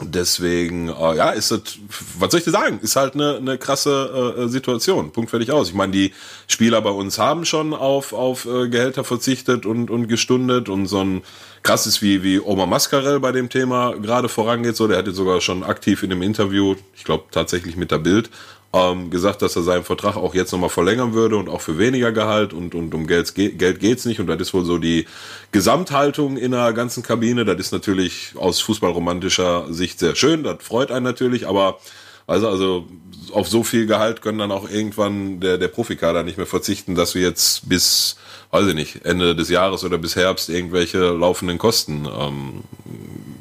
[0.00, 1.78] Deswegen, äh, ja, ist das,
[2.18, 5.12] was soll ich dir sagen, ist halt eine, eine krasse äh, Situation.
[5.12, 5.68] Punkt fertig aus.
[5.68, 6.12] Ich meine, die
[6.48, 11.00] Spieler bei uns haben schon auf, auf äh, Gehälter verzichtet und, und gestundet und so
[11.04, 11.22] ein
[11.62, 14.74] krasses wie, wie Omar Mascarell bei dem Thema gerade vorangeht.
[14.74, 17.98] So, der hat jetzt sogar schon aktiv in dem Interview, ich glaube tatsächlich mit der
[17.98, 18.30] Bild,
[18.74, 22.12] ähm, gesagt, dass er seinen Vertrag auch jetzt nochmal verlängern würde und auch für weniger
[22.12, 24.20] Gehalt und, und um Geld, Geld geht's nicht.
[24.20, 25.06] Und das ist wohl so die
[25.52, 27.44] Gesamthaltung in der ganzen Kabine.
[27.44, 31.78] Das ist natürlich aus fußballromantischer Sicht sehr schön, das freut einen natürlich, aber
[32.26, 32.88] Also, also
[33.32, 37.14] auf so viel Gehalt können dann auch irgendwann der, der Profikader nicht mehr verzichten, dass
[37.14, 38.16] wir jetzt bis,
[38.50, 42.64] weiß ich nicht, Ende des Jahres oder bis Herbst irgendwelche laufenden Kosten ähm,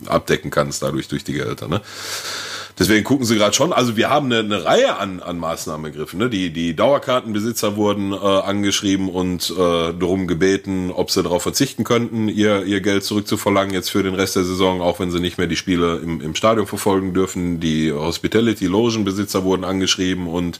[0.05, 1.69] abdecken kannst, dadurch durch die Gehälter.
[1.69, 1.79] Ne?
[2.79, 3.71] Deswegen gucken sie gerade schon.
[3.71, 6.19] Also wir haben eine, eine Reihe an, an Maßnahmen ergriffen.
[6.19, 6.29] Ne?
[6.29, 9.55] Die, die Dauerkartenbesitzer wurden äh, angeschrieben und äh,
[9.93, 14.35] darum gebeten, ob sie darauf verzichten könnten, ihr, ihr Geld zurückzuverlangen jetzt für den Rest
[14.35, 17.59] der Saison, auch wenn sie nicht mehr die Spiele im, im Stadion verfolgen dürfen.
[17.59, 20.59] Die Hospitality-Logenbesitzer wurden angeschrieben und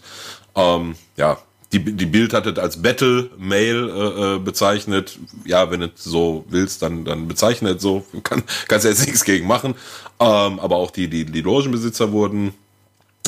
[0.55, 1.39] ähm, ja,
[1.73, 5.17] die, die Bild hat es als Battle Mail äh, äh, bezeichnet.
[5.43, 8.05] Ja, wenn du so willst, dann, dann bezeichnet so.
[8.23, 9.75] Kann, kannst jetzt nichts gegen machen.
[10.19, 12.53] Ähm, aber auch die, die, die Logenbesitzer wurden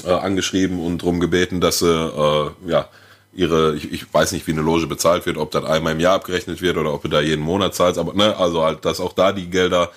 [0.06, 2.88] äh, angeschrieben und darum gebeten, dass sie äh, ja
[3.34, 6.16] ihre, ich, ich weiß nicht, wie eine Loge bezahlt wird, ob das einmal im Jahr
[6.16, 9.12] abgerechnet wird oder ob du da jeden Monat zahlst, aber ne, also halt, dass auch
[9.12, 9.92] da die Gelder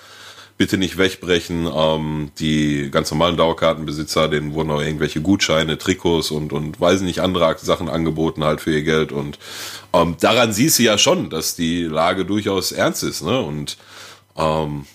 [0.59, 1.67] bitte nicht wegbrechen.
[1.73, 7.21] Ähm, die ganz normalen Dauerkartenbesitzer, denen wurden auch irgendwelche Gutscheine, Trikots und, und weiß nicht,
[7.21, 9.13] andere Sachen angeboten halt für ihr Geld.
[9.13, 9.39] Und
[9.93, 13.23] ähm, daran siehst du ja schon, dass die Lage durchaus ernst ist.
[13.23, 13.39] Ne?
[13.39, 13.77] Und
[14.35, 14.85] ähm,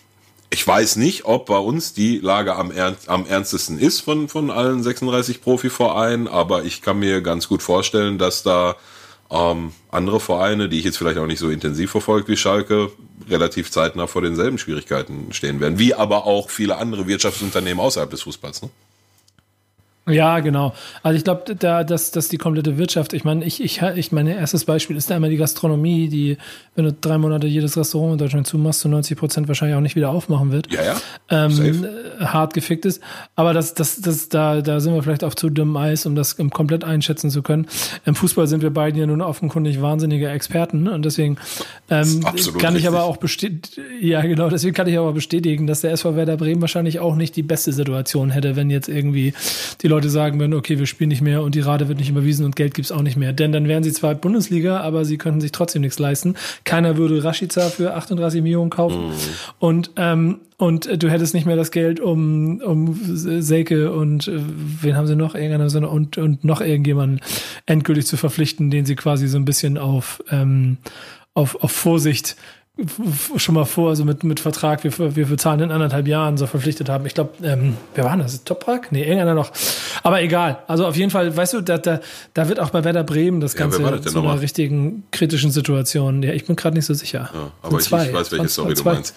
[0.50, 4.50] ich weiß nicht, ob bei uns die Lage am, ernst, am ernstesten ist von, von
[4.50, 8.76] allen 36 Profivereinen, aber ich kann mir ganz gut vorstellen, dass da
[9.34, 12.92] ähm, andere Vereine, die ich jetzt vielleicht auch nicht so intensiv verfolgt wie Schalke,
[13.28, 15.78] relativ zeitnah vor denselben Schwierigkeiten stehen werden.
[15.78, 18.62] Wie aber auch viele andere Wirtschaftsunternehmen außerhalb des Fußballs.
[18.62, 18.70] Ne?
[20.06, 20.74] Ja, genau.
[21.02, 24.36] Also ich glaube, da, dass, dass die komplette Wirtschaft, ich meine, ich, ich, ich meine,
[24.36, 26.36] erstes Beispiel ist da immer die Gastronomie, die,
[26.74, 29.96] wenn du drei Monate jedes Restaurant in Deutschland zumachst, zu 90 Prozent wahrscheinlich auch nicht
[29.96, 30.70] wieder aufmachen wird.
[30.70, 30.96] Ja, ja.
[31.30, 31.86] Ähm,
[32.20, 33.02] hart gefickt ist.
[33.34, 36.36] Aber das, das, das, da, da sind wir vielleicht auf zu dünnem Eis, um das
[36.36, 37.66] komplett einschätzen zu können.
[38.04, 40.92] Im Fußball sind wir beide ja nun offenkundig wahnsinnige Experten ne?
[40.92, 41.38] und deswegen
[41.88, 42.24] ähm,
[42.58, 46.16] kann ich aber auch bestätigen, ja genau, deswegen kann ich aber bestätigen, dass der SV
[46.16, 49.32] Werder Bremen wahrscheinlich auch nicht die beste Situation hätte, wenn jetzt irgendwie
[49.82, 52.44] die Leute sagen würden, okay, wir spielen nicht mehr und die Rate wird nicht überwiesen
[52.44, 53.32] und Geld gibt's auch nicht mehr.
[53.32, 56.34] Denn dann wären sie zwar Bundesliga, aber sie könnten sich trotzdem nichts leisten.
[56.64, 59.08] Keiner würde Rashica für 38 Millionen kaufen.
[59.08, 59.12] Mhm.
[59.58, 64.40] Und, ähm, und du hättest nicht mehr das Geld, um, um Selke und äh,
[64.82, 65.34] wen haben sie noch?
[65.34, 67.20] Irgendeiner und, und noch irgendjemanden
[67.66, 70.78] endgültig zu verpflichten, den sie quasi so ein bisschen auf, ähm,
[71.34, 72.36] auf, auf Vorsicht
[73.36, 76.88] schon mal vor, also mit, mit Vertrag, wir, wir bezahlen in anderthalb Jahren so verpflichtet
[76.88, 77.06] haben.
[77.06, 78.42] Ich glaube, ähm, wer war das?
[78.42, 78.90] Toprak?
[78.90, 79.52] Nee, irgendeiner noch.
[80.02, 80.58] Aber egal.
[80.66, 82.00] Also auf jeden Fall, weißt du, da, da,
[82.34, 86.24] da wird auch bei Werder Bremen das Ganze ja, zu einer richtigen kritischen Situation.
[86.24, 87.30] Ja, ich bin gerade nicht so sicher.
[87.32, 89.14] Ja, aber ich, zwei, ich, weiß, welche Story du meinst.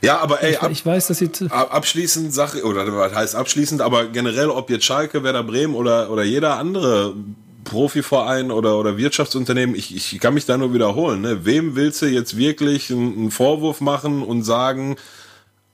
[0.00, 4.06] Ja, aber ey, ab, ich weiß, dass sie abschließend Sache oder was heißt abschließend, aber
[4.06, 7.14] generell, ob jetzt Schalke, Werder Bremen oder oder jeder andere
[7.68, 11.20] Profiverein oder, oder Wirtschaftsunternehmen, ich, ich kann mich da nur wiederholen.
[11.20, 11.44] Ne?
[11.44, 14.96] Wem willst du jetzt wirklich einen Vorwurf machen und sagen,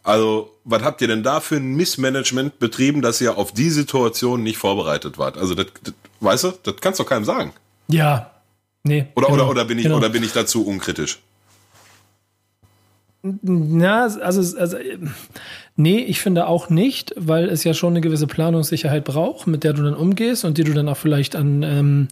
[0.02, 4.42] also, was habt ihr denn da für ein Missmanagement betrieben, dass ihr auf die Situation
[4.42, 5.38] nicht vorbereitet wart?
[5.38, 7.52] Also, das, das weißt du, das kannst du keinem sagen.
[7.88, 8.30] Ja.
[8.83, 9.07] Nee.
[9.14, 9.96] Oder, genau, oder, oder, bin ich, genau.
[9.96, 11.20] oder bin ich dazu unkritisch?
[13.22, 14.76] Na, also, also
[15.76, 19.72] Nee, ich finde auch nicht, weil es ja schon eine gewisse Planungssicherheit braucht, mit der
[19.72, 22.08] du dann umgehst und die du dann auch vielleicht an ähm,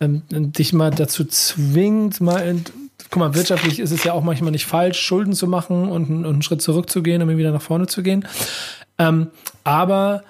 [0.00, 2.64] ähm, dich mal dazu zwingt, mal in,
[3.10, 6.26] guck mal, wirtschaftlich ist es ja auch manchmal nicht falsch, Schulden zu machen und, und
[6.26, 8.26] einen Schritt zurückzugehen, um wieder nach vorne zu gehen.
[8.98, 9.28] Ähm,
[9.64, 10.22] aber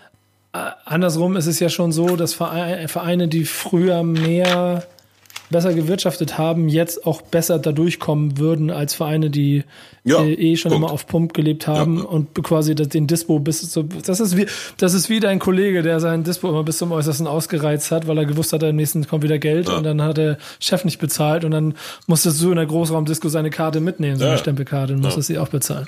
[0.53, 4.87] äh, andersrum ist es ja schon so, dass Vereine, die früher mehr
[5.51, 9.65] besser gewirtschaftet haben, jetzt auch besser da durchkommen würden als Vereine, die
[10.05, 10.85] ja, eh schon Punkt.
[10.85, 12.05] immer auf Pump gelebt haben ja.
[12.05, 16.01] und quasi den Dispo bis zu, das ist wie, das ist wie dein Kollege, der
[16.01, 19.23] seinen Dispo immer bis zum Äußersten ausgereizt hat, weil er gewusst hat, am nächsten kommt
[19.23, 19.77] wieder Geld ja.
[19.77, 21.75] und dann hat der Chef nicht bezahlt und dann
[22.07, 25.49] musstest du in der Großraumdisco seine Karte mitnehmen, so eine Stempelkarte und musstest sie auch
[25.49, 25.87] bezahlen.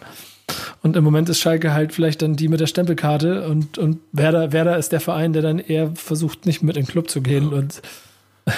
[0.83, 4.53] Und im Moment ist Schalke halt vielleicht dann die mit der Stempelkarte und, und Werder,
[4.53, 7.53] Werder ist der Verein, der dann eher versucht, nicht mit in den Club zu gehen
[7.53, 7.83] und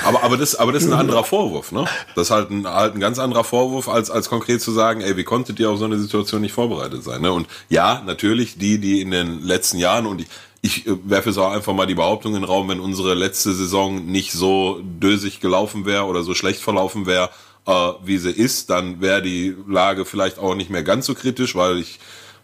[0.05, 1.85] aber, aber, das, aber das ist ein anderer Vorwurf, ne?
[2.15, 5.17] Das ist halt ein, halt ein ganz anderer Vorwurf, als, als konkret zu sagen, ey,
[5.17, 7.23] wie konntet ihr auf so eine Situation nicht vorbereitet sein?
[7.23, 7.33] Ne?
[7.33, 10.29] Und ja, natürlich die, die in den letzten Jahren und ich,
[10.63, 14.07] ich äh, werfe so einfach mal die Behauptung in den Raum, wenn unsere letzte Saison
[14.07, 17.31] nicht so dösig gelaufen wäre oder so schlecht verlaufen wäre,
[17.67, 21.55] äh, wie sie ist, dann wäre die Lage vielleicht auch nicht mehr ganz so kritisch,
[21.55, 21.99] weil ich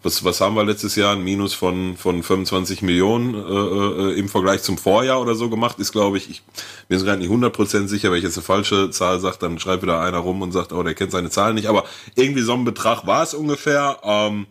[0.09, 1.13] was, was haben wir letztes Jahr?
[1.13, 5.79] Ein Minus von, von 25 Millionen äh, äh, im Vergleich zum Vorjahr oder so gemacht,
[5.79, 6.43] ist, glaube ich, ich
[6.89, 10.01] bin gerade nicht 100% sicher, wenn ich jetzt eine falsche Zahl sage, dann schreibt wieder
[10.01, 13.07] einer rum und sagt, oh, der kennt seine Zahlen nicht, aber irgendwie so ein Betrag
[13.07, 13.99] war es ungefähr.
[14.03, 14.47] Ähm,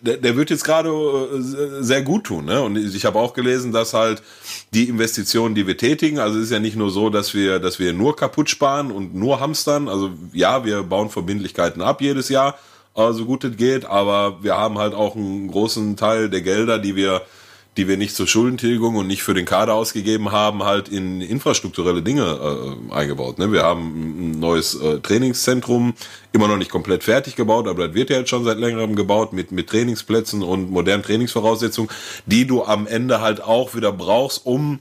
[0.00, 2.44] der, der wird jetzt gerade äh, sehr gut tun.
[2.44, 2.60] Ne?
[2.60, 4.22] Und ich habe auch gelesen, dass halt
[4.74, 7.78] die Investitionen, die wir tätigen, also es ist ja nicht nur so, dass wir, dass
[7.78, 9.88] wir nur kaputt sparen und nur hamstern.
[9.88, 12.58] Also ja, wir bauen Verbindlichkeiten ab jedes Jahr,
[12.96, 16.78] äh, so gut es geht, aber wir haben halt auch einen großen Teil der Gelder,
[16.78, 17.22] die wir
[17.76, 22.02] die wir nicht zur Schuldentilgung und nicht für den Kader ausgegeben haben, halt in infrastrukturelle
[22.02, 22.22] Dinge
[22.90, 23.38] äh, eingebaut.
[23.38, 23.52] Ne?
[23.52, 25.94] Wir haben ein neues äh, Trainingszentrum,
[26.32, 29.32] immer noch nicht komplett fertig gebaut, aber das wird ja jetzt schon seit längerem gebaut
[29.32, 31.90] mit, mit Trainingsplätzen und modernen Trainingsvoraussetzungen,
[32.24, 34.80] die du am Ende halt auch wieder brauchst, um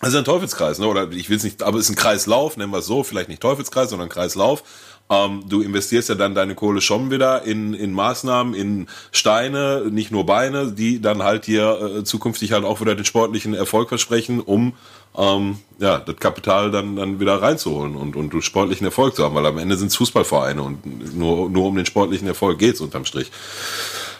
[0.00, 0.86] das ist ein Teufelskreis, ne?
[0.86, 3.28] Oder ich will es nicht, aber es ist ein Kreislauf, nennen wir es so, vielleicht
[3.28, 4.62] nicht Teufelskreis, sondern Kreislauf.
[5.08, 10.10] Ähm, du investierst ja dann deine Kohle schon wieder in, in Maßnahmen, in Steine, nicht
[10.10, 14.40] nur Beine, die dann halt hier äh, zukünftig halt auch wieder den sportlichen Erfolg versprechen,
[14.40, 14.74] um
[15.16, 19.46] ähm, ja, das Kapital dann, dann wieder reinzuholen und, und sportlichen Erfolg zu haben, weil
[19.46, 23.30] am Ende sind es Fußballvereine und nur, nur um den sportlichen Erfolg geht's unterm Strich.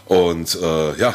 [0.07, 1.15] Und äh, ja,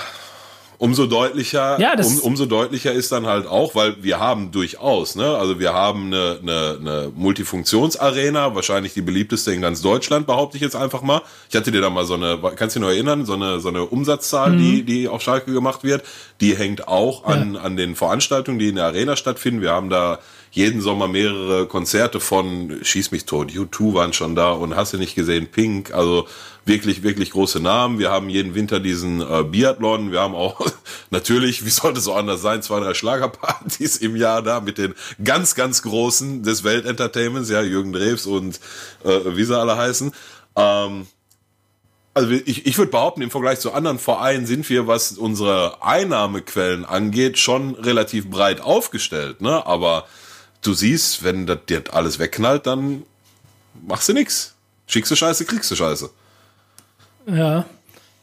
[0.82, 5.38] umso deutlicher, ja, um, umso deutlicher ist dann halt auch, weil wir haben durchaus, ne,
[5.38, 10.64] also wir haben eine, eine, eine Multifunktionsarena, wahrscheinlich die beliebteste in ganz Deutschland, behaupte ich
[10.64, 11.22] jetzt einfach mal.
[11.52, 13.70] Ich hatte dir da mal so eine, kannst du dich noch erinnern, so eine, so
[13.70, 14.58] eine Umsatzzahl, mhm.
[14.58, 16.04] die, die auf Schalke gemacht wird,
[16.42, 17.62] die hängt auch an, ja.
[17.62, 19.62] an den Veranstaltungen, die in der Arena stattfinden.
[19.62, 20.18] Wir haben da
[20.50, 24.98] jeden Sommer mehrere Konzerte von Schieß mich tot, U2 waren schon da und hast du
[24.98, 26.28] nicht gesehen, Pink, also
[26.66, 28.00] wirklich, wirklich große Namen.
[28.00, 30.12] Wir haben jeden Winter diesen äh, Biathlon.
[30.12, 30.66] Wir haben auch
[31.10, 34.94] natürlich, wie sollte es so anders sein, zwei, drei Schlagerpartys im Jahr da mit den
[35.24, 38.60] ganz, ganz großen des Weltentertainments, ja, Jürgen Drews und
[39.04, 40.12] äh, wie sie alle heißen.
[40.56, 41.08] Ähm,
[42.14, 46.84] also ich, ich würde behaupten, im Vergleich zu anderen Vereinen sind wir, was unsere Einnahmequellen
[46.84, 49.42] angeht, schon relativ breit aufgestellt.
[49.42, 49.66] Ne?
[49.66, 50.06] Aber
[50.62, 53.04] du siehst, wenn das dir alles wegknallt, dann
[53.88, 54.56] machst du nix.
[54.88, 56.10] Schickst du Scheiße, kriegst du Scheiße.
[57.28, 57.66] Ja.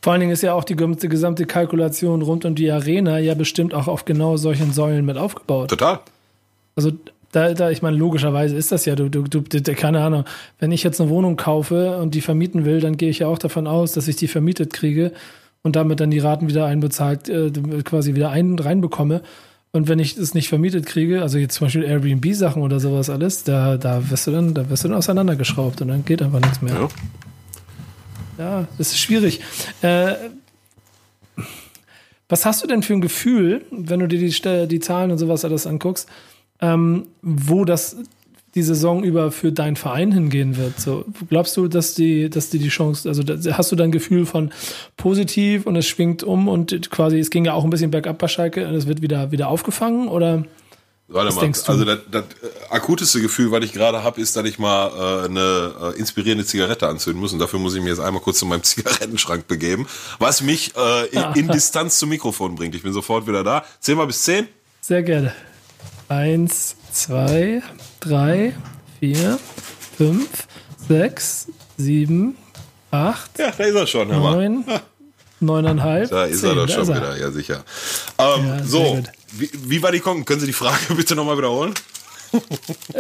[0.01, 3.75] Vor allen Dingen ist ja auch die gesamte Kalkulation rund um die Arena ja bestimmt
[3.75, 5.71] auch auf genau solchen Säulen mit aufgebaut.
[5.71, 6.01] Total.
[6.77, 6.93] Also
[7.33, 10.25] da, da, ich meine, logischerweise ist das ja, du, du, du, keine Ahnung,
[10.59, 13.39] wenn ich jetzt eine Wohnung kaufe und die vermieten will, dann gehe ich ja auch
[13.39, 15.13] davon aus, dass ich die vermietet kriege
[15.63, 17.51] und damit dann die Raten wieder einbezahlt, äh,
[17.85, 19.23] quasi wieder ein, reinbekomme.
[19.73, 23.45] Und wenn ich es nicht vermietet kriege, also jetzt zum Beispiel Airbnb-Sachen oder sowas alles,
[23.45, 26.63] da, da wirst du dann, da wirst du dann auseinandergeschraubt und dann geht einfach nichts
[26.63, 26.75] mehr.
[26.75, 26.89] Ja.
[28.39, 29.41] Ja, das ist schwierig.
[29.83, 30.15] Äh,
[32.29, 35.45] was hast du denn für ein Gefühl, wenn du dir die, die Zahlen und sowas
[35.45, 36.09] alles anguckst,
[36.61, 37.97] ähm, wo das
[38.55, 40.79] die Saison über für deinen Verein hingehen wird?
[40.79, 43.23] So, glaubst du, dass die, dass die die Chance, also
[43.53, 44.51] hast du dein Gefühl von
[44.97, 48.29] positiv und es schwingt um und quasi, es ging ja auch ein bisschen bergab bei
[48.29, 50.45] Schalke und es wird wieder, wieder aufgefangen oder?
[51.11, 52.27] Warte mal, also das, das äh,
[52.69, 56.87] akuteste Gefühl, was ich gerade habe, ist, dass ich mal äh, eine äh, inspirierende Zigarette
[56.87, 57.33] anzünden muss.
[57.33, 59.87] Und dafür muss ich mir jetzt einmal kurz zu meinem Zigarettenschrank begeben,
[60.19, 62.75] was mich äh, in, in Distanz zum Mikrofon bringt.
[62.75, 63.65] Ich bin sofort wieder da.
[63.81, 64.49] Zähl mal bis zehn.
[64.83, 65.33] Sehr gerne.
[66.09, 67.63] Eins, zwei,
[68.01, 68.55] drei,
[69.01, 69.39] vier,
[69.97, 70.29] fünf,
[70.89, 72.37] sechs, sieben,
[72.91, 73.39] acht.
[73.39, 74.09] Ja, da ist er schon.
[74.09, 74.65] Neun,
[75.41, 76.11] neuneinhalb.
[76.11, 77.65] Da ist zehn, er doch schon wieder, ja sicher.
[78.19, 79.03] Ähm, ja, so.
[79.33, 80.25] Wie, wie war die Konken?
[80.25, 81.75] Können Sie die Frage bitte nochmal wiederholen?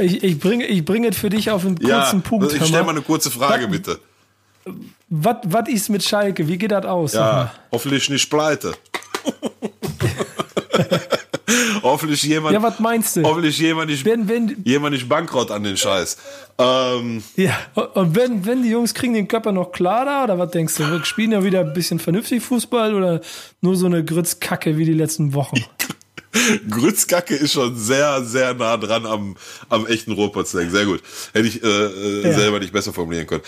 [0.01, 2.53] ich, ich, bringe, ich bringe es für dich auf einen kurzen ja, Punkt.
[2.53, 3.98] Ich stelle mal eine kurze Frage, was, bitte.
[5.11, 6.48] Was ist mit Schalke?
[6.48, 7.12] Wie geht das aus?
[7.12, 8.72] Ja, hoffentlich nicht pleite.
[11.83, 12.55] hoffentlich jemand.
[12.55, 13.23] Ja, was meinst du?
[13.23, 16.17] Hoffentlich jemand nicht, wenn, wenn, jemand nicht bankrott an den Scheiß.
[16.59, 17.57] Ähm, ja,
[17.95, 20.91] und wenn, wenn die Jungs kriegen den Körper noch klar da, oder was denkst du?
[20.91, 23.21] Wir spielen ja wieder ein bisschen vernünftig Fußball oder
[23.61, 25.65] nur so eine Grützkacke wie die letzten Wochen?
[26.71, 29.37] Grützkacke ist schon sehr, sehr nah dran am,
[29.69, 30.71] am echten Rohrpotzling.
[30.71, 31.03] Sehr gut.
[31.33, 32.33] Hätte ich äh, äh, ja.
[32.35, 33.43] selber nicht besser formulieren können.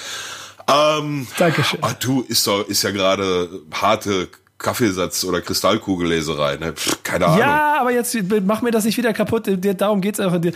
[0.68, 1.80] Ähm, Dankeschön.
[1.82, 4.28] Ah, du, ist, doch, ist ja gerade harte
[4.60, 6.72] Kaffeesatz oder Kristallkugelleserei, ne?
[6.74, 7.38] Pff, keine Ahnung.
[7.40, 9.48] Ja, aber jetzt mach mir das nicht wieder kaputt.
[9.78, 10.40] Darum geht's einfach.
[10.42, 10.54] Wir,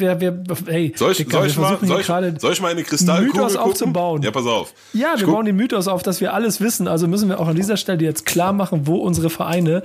[0.00, 2.82] wir, wir, hey, soll ich, Dicker, soll, ich mal, soll, ich, soll ich mal eine
[2.82, 3.70] Kristallkugel Mythos gucken?
[3.70, 4.22] aufzubauen?
[4.22, 4.72] Ja, pass auf.
[4.94, 6.88] Ja, wir bauen den Mythos auf, dass wir alles wissen.
[6.88, 9.82] Also müssen wir auch an dieser Stelle jetzt klar machen, wo unsere Vereine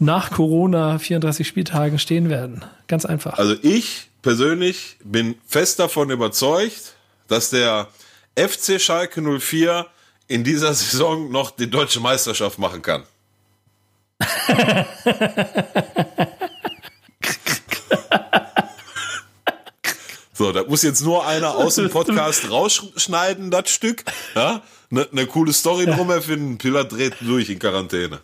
[0.00, 2.64] nach Corona 34 Spieltagen stehen werden.
[2.88, 3.38] Ganz einfach.
[3.38, 6.94] Also ich persönlich bin fest davon überzeugt,
[7.28, 7.86] dass der
[8.36, 9.86] FC Schalke 04
[10.30, 13.02] in dieser Saison noch die deutsche Meisterschaft machen kann.
[20.32, 24.04] so, da muss jetzt nur einer aus dem Podcast rausschneiden, das Stück.
[24.36, 24.62] Ja?
[24.92, 26.58] Eine ne coole Story drum erfinden.
[26.58, 28.20] Pillard dreht durch in Quarantäne.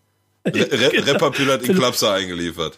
[0.44, 2.76] Re Rapper Pillard in Klapser eingeliefert.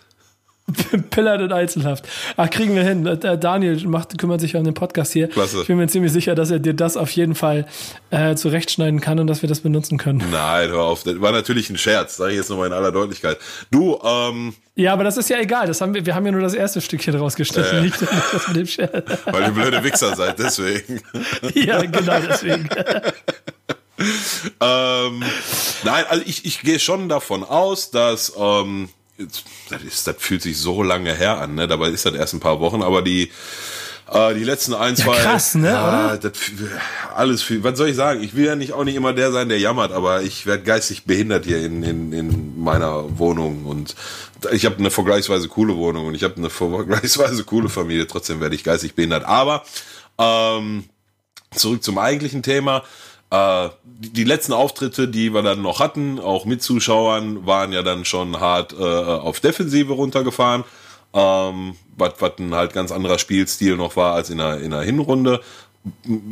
[1.10, 2.08] Pillard in Einzelhaft.
[2.36, 3.04] Ach, kriegen wir hin.
[3.40, 5.28] Daniel macht, kümmert sich um den Podcast hier.
[5.28, 5.60] Klasse.
[5.60, 7.66] Ich bin mir ziemlich sicher, dass er dir das auf jeden Fall
[8.10, 10.24] äh, zurechtschneiden kann und dass wir das benutzen können.
[10.30, 11.04] Nein, hör auf.
[11.04, 13.38] Das war natürlich ein Scherz, sage ich jetzt nochmal in aller Deutlichkeit.
[13.70, 14.54] Du, ähm.
[14.74, 15.68] Ja, aber das ist ja egal.
[15.68, 18.56] Das haben wir, wir haben ja nur das erste Stückchen rausgestrichen, äh, nicht das mit
[18.56, 19.08] dem Scherz.
[19.26, 21.00] Weil ihr blöde Wichser seid, deswegen.
[21.54, 22.68] ja, genau deswegen.
[24.60, 25.22] ähm,
[25.84, 30.58] nein, also ich, ich gehe schon davon aus, dass ähm, das, ist, das fühlt sich
[30.58, 31.66] so lange her an, ne?
[31.66, 33.30] Dabei ist das erst ein paar Wochen, aber die,
[34.12, 35.16] äh, die letzten ein, zwei.
[35.16, 35.68] Ja, krass, ne?
[35.68, 36.32] Ja, das,
[37.14, 37.64] alles viel.
[37.64, 38.22] Was soll ich sagen?
[38.22, 41.04] Ich will ja nicht auch nicht immer der sein, der jammert, aber ich werde geistig
[41.04, 43.96] behindert hier in, in, in meiner Wohnung und
[44.52, 48.06] ich habe eine vergleichsweise coole Wohnung und ich habe eine vergleichsweise coole Familie.
[48.06, 49.24] Trotzdem werde ich geistig behindert.
[49.24, 49.64] Aber
[50.18, 50.84] ähm,
[51.54, 52.84] zurück zum eigentlichen Thema.
[53.30, 58.04] Äh, die letzten Auftritte, die wir dann noch hatten, auch mit Zuschauern, waren ja dann
[58.04, 60.64] schon hart äh, auf Defensive runtergefahren.
[61.14, 65.40] Ähm, was, ein halt ganz anderer Spielstil noch war als in der, in der Hinrunde.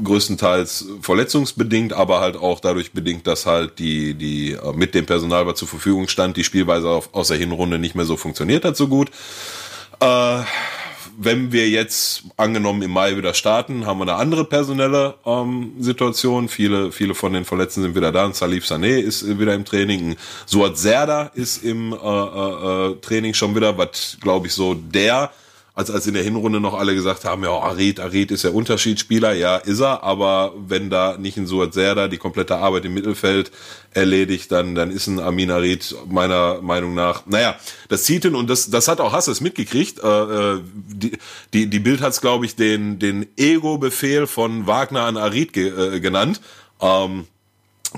[0.02, 5.46] Größtenteils verletzungsbedingt, aber halt auch dadurch bedingt, dass halt die, die äh, mit dem Personal,
[5.46, 8.76] was zur Verfügung stand, die Spielweise auf, aus der Hinrunde nicht mehr so funktioniert hat
[8.76, 9.10] so gut.
[10.00, 10.40] Äh,
[11.18, 16.48] wenn wir jetzt angenommen im Mai wieder starten, haben wir eine andere personelle ähm, Situation.
[16.48, 18.24] Viele, viele von den Verletzten sind wieder da.
[18.24, 20.16] Und Salif Sané ist wieder im Training.
[20.46, 25.30] Suat Serda ist im äh, äh, äh Training schon wieder, was glaube ich so der
[25.76, 29.32] als als in der Hinrunde noch alle gesagt haben, ja, Arid, Arid ist der Unterschiedsspieler,
[29.32, 33.50] ja, ist er, aber wenn da nicht ein Suat Serda die komplette Arbeit im Mittelfeld
[33.92, 37.56] erledigt, dann, dann ist ein Amin Arid meiner Meinung nach, naja,
[37.88, 39.98] das zieht ihn und das, das hat auch Hasses mitgekriegt.
[39.98, 41.18] Äh, äh die,
[41.52, 46.00] die, die Bild hat's, glaube ich, den, den Ego-Befehl von Wagner an Arid ge, äh,
[46.00, 46.40] genannt.
[46.80, 47.26] Ähm,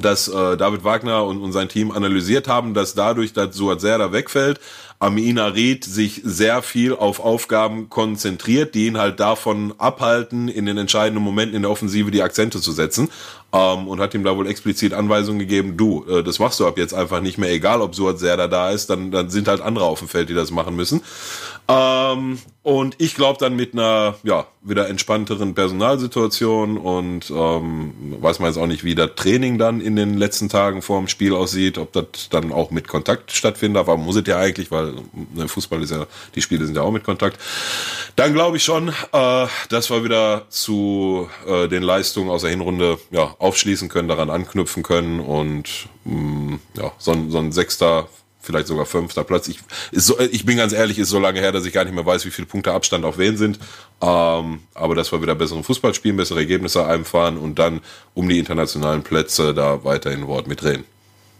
[0.00, 4.12] dass äh, David Wagner und, und sein Team analysiert haben, dass dadurch, dass Suat Serda
[4.12, 4.60] wegfällt,
[4.98, 10.78] Amina Ried sich sehr viel auf Aufgaben konzentriert, die ihn halt davon abhalten, in den
[10.78, 13.10] entscheidenden Momenten in der Offensive die Akzente zu setzen.
[13.56, 16.76] Ähm, und hat ihm da wohl explizit Anweisungen gegeben, du, äh, das machst du ab
[16.76, 19.86] jetzt einfach nicht mehr, egal ob Suat Serda da ist, dann, dann sind halt andere
[19.86, 21.00] auf dem Feld, die das machen müssen.
[21.68, 28.48] Ähm, und ich glaube dann mit einer ja wieder entspannteren Personalsituation und ähm, weiß man
[28.48, 31.78] jetzt auch nicht, wie das Training dann in den letzten Tagen vor dem Spiel aussieht,
[31.78, 34.94] ob das dann auch mit Kontakt stattfindet, aber muss es ja eigentlich, weil
[35.34, 37.38] ne, Fußball ist ja, die Spiele sind ja auch mit Kontakt.
[38.16, 42.98] Dann glaube ich schon, äh, dass wir wieder zu äh, den Leistungen aus der Hinrunde
[43.10, 48.08] ja aufschließen können, daran anknüpfen können und mh, mm, ja so ein, so ein sechster
[48.46, 49.48] vielleicht sogar fünfter Platz.
[49.48, 49.58] Ich,
[49.92, 52.24] so, ich bin ganz ehrlich, ist so lange her, dass ich gar nicht mehr weiß,
[52.24, 53.58] wie viele Punkte Abstand auf wen sind.
[54.00, 57.80] Ähm, aber dass wir wieder besseren Fußball spielen, bessere Ergebnisse einfahren und dann
[58.14, 60.84] um die internationalen Plätze da weiterhin Wort mitreden.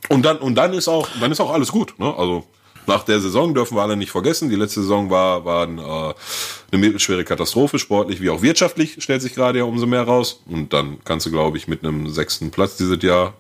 [0.09, 1.99] Und dann, und dann ist auch, dann ist auch alles gut.
[1.99, 2.13] Ne?
[2.17, 2.45] Also
[2.87, 4.49] nach der Saison dürfen wir alle nicht vergessen.
[4.49, 9.23] Die letzte Saison war, war ein, äh, eine mittelschwere Katastrophe, sportlich wie auch wirtschaftlich, stellt
[9.23, 10.43] sich gerade ja umso mehr raus.
[10.47, 13.35] Und dann kannst du, glaube ich, mit einem sechsten Platz dieses Jahr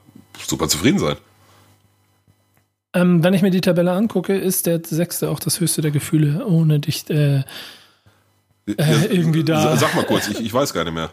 [0.46, 1.16] super zufrieden sein.
[2.94, 6.46] Ähm, wenn ich mir die Tabelle angucke, ist der sechste auch das höchste der Gefühle,
[6.46, 7.42] ohne dich äh,
[8.66, 9.76] äh, irgendwie da.
[9.76, 11.10] Sag mal kurz, ich, ich weiß gar nicht mehr.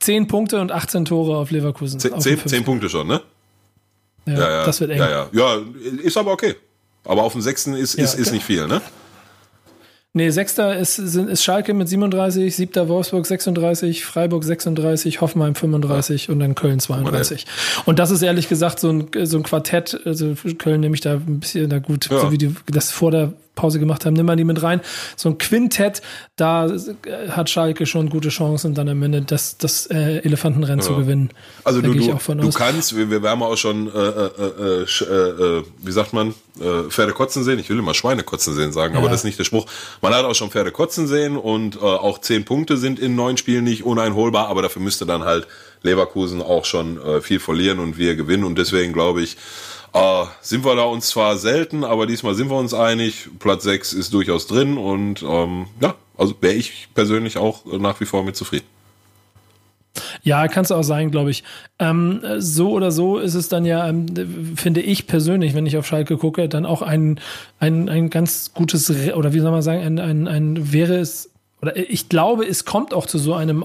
[0.00, 2.00] Zehn Punkte und 18 Tore auf Leverkusen.
[2.00, 3.22] Zehn, zehn, zehn Punkte schon, ne?
[4.26, 4.98] Ja, ja, ja, das wird eng.
[4.98, 5.28] Ja, ja.
[5.32, 5.62] ja,
[6.02, 6.56] ist aber okay.
[7.06, 8.80] Aber auf dem sechsten ist, ist, ja, ist nicht viel, ne?
[10.16, 16.32] Nee, Sechster ist, ist Schalke mit 37, siebter Wolfsburg 36, Freiburg 36, Hoffenheim 35 ja.
[16.32, 17.44] und dann Köln 32.
[17.84, 21.12] Und das ist ehrlich gesagt so ein, so ein Quartett, also Köln nehme ich da
[21.16, 22.18] ein bisschen, da gut, ja.
[22.18, 24.80] so wie die das vor der Pause gemacht haben, nimm mal die mit rein.
[25.16, 26.02] So ein Quintett,
[26.36, 26.70] da
[27.30, 30.86] hat Schalke schon gute Chancen, dann am Ende das, das äh, Elefantenrennen ja.
[30.86, 31.30] zu gewinnen.
[31.64, 35.92] Also du, du, du kannst, wir, wir haben auch schon, äh, äh, äh, äh, wie
[35.92, 37.58] sagt man, äh, Pferde kotzen sehen.
[37.58, 39.00] Ich will immer Schweine kotzen sehen sagen, ja.
[39.00, 39.66] aber das ist nicht der Spruch.
[40.02, 43.36] Man hat auch schon Pferde kotzen sehen und äh, auch zehn Punkte sind in neun
[43.36, 45.46] Spielen nicht uneinholbar, aber dafür müsste dann halt
[45.82, 49.36] Leverkusen auch schon äh, viel verlieren und wir gewinnen und deswegen glaube ich,
[49.96, 53.30] äh, sind wir da uns zwar selten, aber diesmal sind wir uns einig.
[53.38, 58.04] Platz 6 ist durchaus drin und ähm, ja, also wäre ich persönlich auch nach wie
[58.04, 58.66] vor mit zufrieden.
[60.22, 61.44] Ja, kannst du auch sein, glaube ich.
[61.78, 64.06] Ähm, so oder so ist es dann ja, ähm,
[64.54, 67.18] finde ich persönlich, wenn ich auf Schalke gucke, dann auch ein,
[67.58, 71.30] ein, ein ganz gutes, oder wie soll man sagen, ein, ein, ein wäre es
[71.62, 73.64] oder ich glaube, es kommt auch zu so einem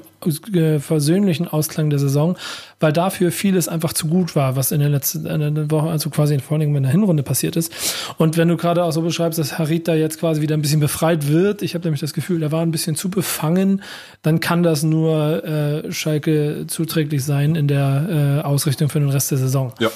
[0.53, 2.37] äh, versöhnlichen Ausklang der Saison,
[2.79, 6.09] weil dafür vieles einfach zu gut war, was in der letzten in der Woche, also
[6.09, 7.73] quasi vor allem in der Hinrunde passiert ist.
[8.17, 10.79] Und wenn du gerade auch so beschreibst, dass Harit da jetzt quasi wieder ein bisschen
[10.79, 13.83] befreit wird, ich habe nämlich das Gefühl, er war ein bisschen zu befangen,
[14.21, 19.31] dann kann das nur äh, Schalke zuträglich sein in der äh, Ausrichtung für den Rest
[19.31, 19.73] der Saison.
[19.79, 19.89] Ja.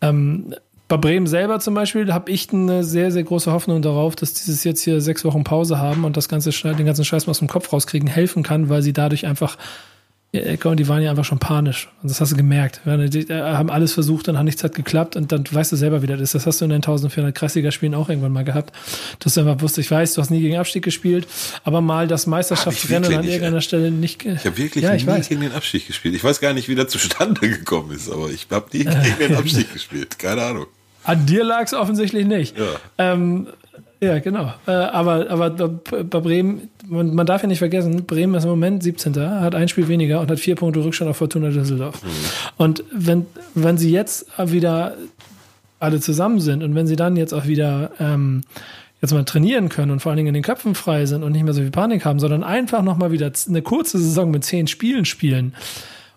[0.00, 0.54] Ähm,
[0.88, 4.64] bei Bremen selber zum Beispiel habe ich eine sehr, sehr große Hoffnung darauf, dass dieses
[4.64, 7.48] jetzt hier sechs Wochen Pause haben und das ganze den ganzen Scheiß mal aus dem
[7.48, 9.56] Kopf rauskriegen helfen kann, weil sie dadurch einfach
[10.64, 11.88] und die waren ja einfach schon panisch.
[12.02, 12.80] Und das hast du gemerkt.
[12.84, 16.08] Die haben alles versucht, dann hat nichts hat geklappt und dann weißt du selber, wie
[16.08, 16.34] das ist.
[16.34, 18.74] Das hast du in den 1400 Kreisliga-Spielen auch irgendwann mal gehabt.
[19.20, 21.28] Dass du einfach wusstest, ich weiß, du hast nie gegen Abstieg gespielt,
[21.62, 24.24] aber mal das Meisterschaftsrennen an irgendeiner Stelle nicht.
[24.24, 25.28] Ich habe wirklich ja, ich nie weiß.
[25.28, 26.16] gegen den Abstieg gespielt.
[26.16, 29.34] Ich weiß gar nicht, wie das zustande gekommen ist, aber ich habe nie gegen den
[29.36, 30.18] Abstieg gespielt.
[30.18, 30.66] Keine Ahnung.
[31.04, 32.56] An dir lag es offensichtlich nicht.
[32.58, 32.64] Ja.
[32.98, 33.48] Ähm,
[34.00, 34.52] ja, genau.
[34.66, 38.82] Äh, aber, aber bei Bremen, man, man, darf ja nicht vergessen, Bremen ist im Moment
[38.82, 39.18] 17.
[39.18, 42.02] hat ein Spiel weniger und hat vier Punkte Rückstand auf Fortuna Düsseldorf.
[42.02, 42.08] Mhm.
[42.56, 44.96] Und wenn, wenn sie jetzt wieder
[45.78, 48.42] alle zusammen sind und wenn sie dann jetzt auch wieder ähm,
[49.00, 51.44] jetzt mal trainieren können und vor allen Dingen in den Köpfen frei sind und nicht
[51.44, 55.04] mehr so viel Panik haben, sondern einfach nochmal wieder eine kurze Saison mit zehn Spielen
[55.04, 55.54] spielen,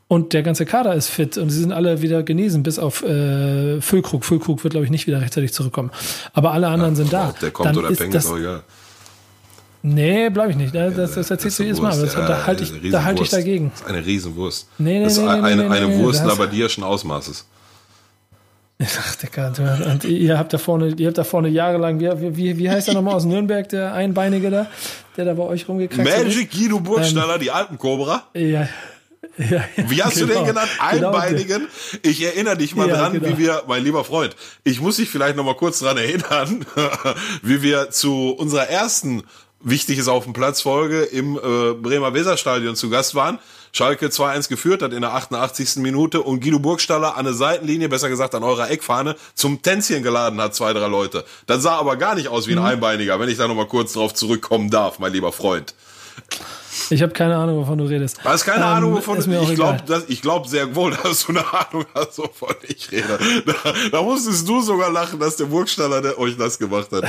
[0.07, 3.81] und der ganze Kader ist fit und sie sind alle wieder genesen, bis auf äh,
[3.81, 4.23] Füllkrug.
[4.23, 5.91] Füllkrug wird, glaube ich, nicht wieder rechtzeitig zurückkommen.
[6.33, 7.33] Aber alle anderen ja, sind da.
[7.41, 8.63] Der kommt Dann oder ist das, auch egal.
[9.83, 10.73] Nee, bleibe ich nicht.
[10.73, 11.99] Das, das, das erzählst du jedes Mal.
[11.99, 13.71] Das, da halte ich, da halt ich dagegen.
[13.71, 14.69] Das ist eine Riesenwurst.
[14.77, 17.45] Nee, nee, das ist nee, eine, nee, eine Wurst labadierschen Ausmaßes.
[18.79, 19.53] Ach, Digga,
[19.91, 22.93] und ihr habt da vorne, ihr habt da vorne jahrelang, wie, wie, wie heißt der
[22.93, 24.67] nochmal aus Nürnberg, der Einbeinige da,
[25.15, 26.23] der da bei euch rumgekriegt hat?
[26.25, 28.23] Magic Guido Burgstaller, ähm, die Alpenkobra?
[28.35, 28.67] Ja,
[29.37, 30.45] ja, Wie hast genau, du den genau.
[30.45, 30.69] genannt?
[30.91, 31.07] Genau.
[31.13, 31.67] Einbeinigen?
[32.01, 33.27] ich erinnere dich mal ja, dran, genau.
[33.27, 36.65] wie wir, mein lieber Freund, ich muss dich vielleicht noch mal kurz dran erinnern,
[37.41, 39.23] wie wir zu unserer ersten
[39.59, 43.39] Wichtiges auf dem Platz Folge im äh, Bremer Weserstadion zu Gast waren.
[43.73, 45.77] Schalke 2-1 geführt hat in der 88.
[45.77, 50.41] Minute und Guido Burgstaller an der Seitenlinie, besser gesagt an eurer Eckfahne, zum Tänzchen geladen
[50.41, 51.25] hat, zwei, drei Leute.
[51.45, 52.65] Das sah aber gar nicht aus wie ein mhm.
[52.65, 55.75] Einbeiniger, wenn ich da noch mal kurz drauf zurückkommen darf, mein lieber Freund.
[56.91, 58.19] Ich habe keine Ahnung, wovon du redest.
[58.23, 59.83] Du hast keine ähm, Ahnung, wovon du Ich glaube
[60.21, 63.19] glaub sehr wohl, dass du eine Ahnung hast, wovon ich rede.
[63.45, 67.03] Da, da musstest du sogar lachen, dass der Burgstaller euch das gemacht hat.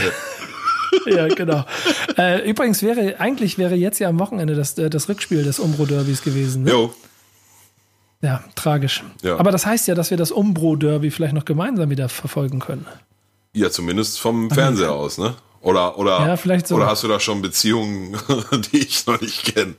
[1.07, 1.65] ja, genau.
[2.17, 6.23] Äh, übrigens wäre, eigentlich wäre jetzt ja am Wochenende das, äh, das Rückspiel des Umbro-Derbys
[6.23, 6.65] gewesen.
[6.65, 6.71] Ne?
[6.71, 6.95] Jo.
[8.21, 9.05] Ja, tragisch.
[9.23, 9.39] Ja.
[9.39, 12.87] Aber das heißt ja, dass wir das Umbro-Derby vielleicht noch gemeinsam wieder verfolgen können.
[13.55, 15.35] Ja, zumindest vom Fernseher aus, ne?
[15.69, 18.17] Oder, oder, ja, vielleicht oder hast du da schon Beziehungen,
[18.73, 19.75] die ich noch nicht kenne?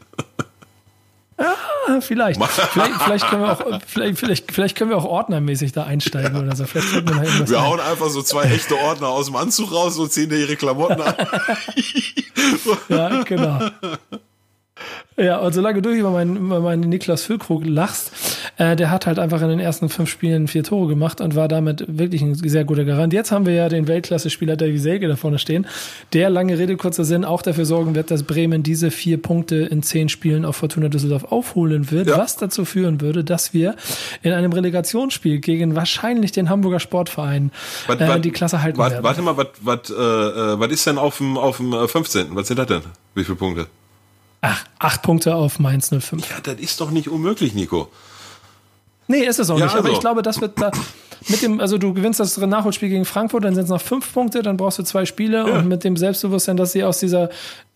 [1.40, 1.56] Ja,
[2.00, 2.40] vielleicht.
[2.72, 3.02] vielleicht.
[3.02, 6.44] Vielleicht können wir auch, vielleicht, vielleicht, vielleicht können wir auch ordnermäßig da einsteigen ja.
[6.44, 6.66] oder so.
[6.66, 10.30] Vielleicht wir wir hauen einfach so zwei echte Ordner aus dem Anzug raus und ziehen
[10.30, 11.16] dir ihre Klamotten an.
[12.90, 13.60] ja, genau.
[15.18, 18.12] Ja, und solange du über meinen, über meinen Niklas Füllkrug lachst,
[18.58, 21.50] äh, der hat halt einfach in den ersten fünf Spielen vier Tore gemacht und war
[21.50, 23.12] damit wirklich ein sehr guter Garant.
[23.12, 25.68] Jetzt haben wir ja den Weltklasse-Spieler Davy Selke da vorne stehen,
[26.14, 29.84] der, lange Rede, kurzer Sinn, auch dafür sorgen wird, dass Bremen diese vier Punkte in
[29.84, 32.18] zehn Spielen auf Fortuna Düsseldorf aufholen wird, ja.
[32.18, 33.76] was dazu führen würde, dass wir
[34.22, 37.52] in einem Relegationsspiel gegen wahrscheinlich den Hamburger Sportverein
[37.88, 39.04] wat, äh, die Klasse halten wat, werden.
[39.04, 42.28] Warte mal, was äh, äh ist denn auf dem, auf dem 15.?
[42.32, 42.82] Was sind das denn?
[43.16, 43.68] Wie viele Punkte?
[44.42, 46.30] Ach, acht Punkte auf Mainz 05.
[46.30, 47.90] Ja, das ist doch nicht unmöglich, Nico.
[49.08, 49.76] Nee, ist es auch ja, nicht.
[49.76, 49.88] Also.
[49.88, 50.72] Aber ich glaube, das wird da
[51.28, 54.42] mit dem, also du gewinnst das Nachholspiel gegen Frankfurt, dann sind es noch fünf Punkte,
[54.42, 55.58] dann brauchst du zwei Spiele ja.
[55.58, 57.30] und mit dem Selbstbewusstsein, dass sie aus dieser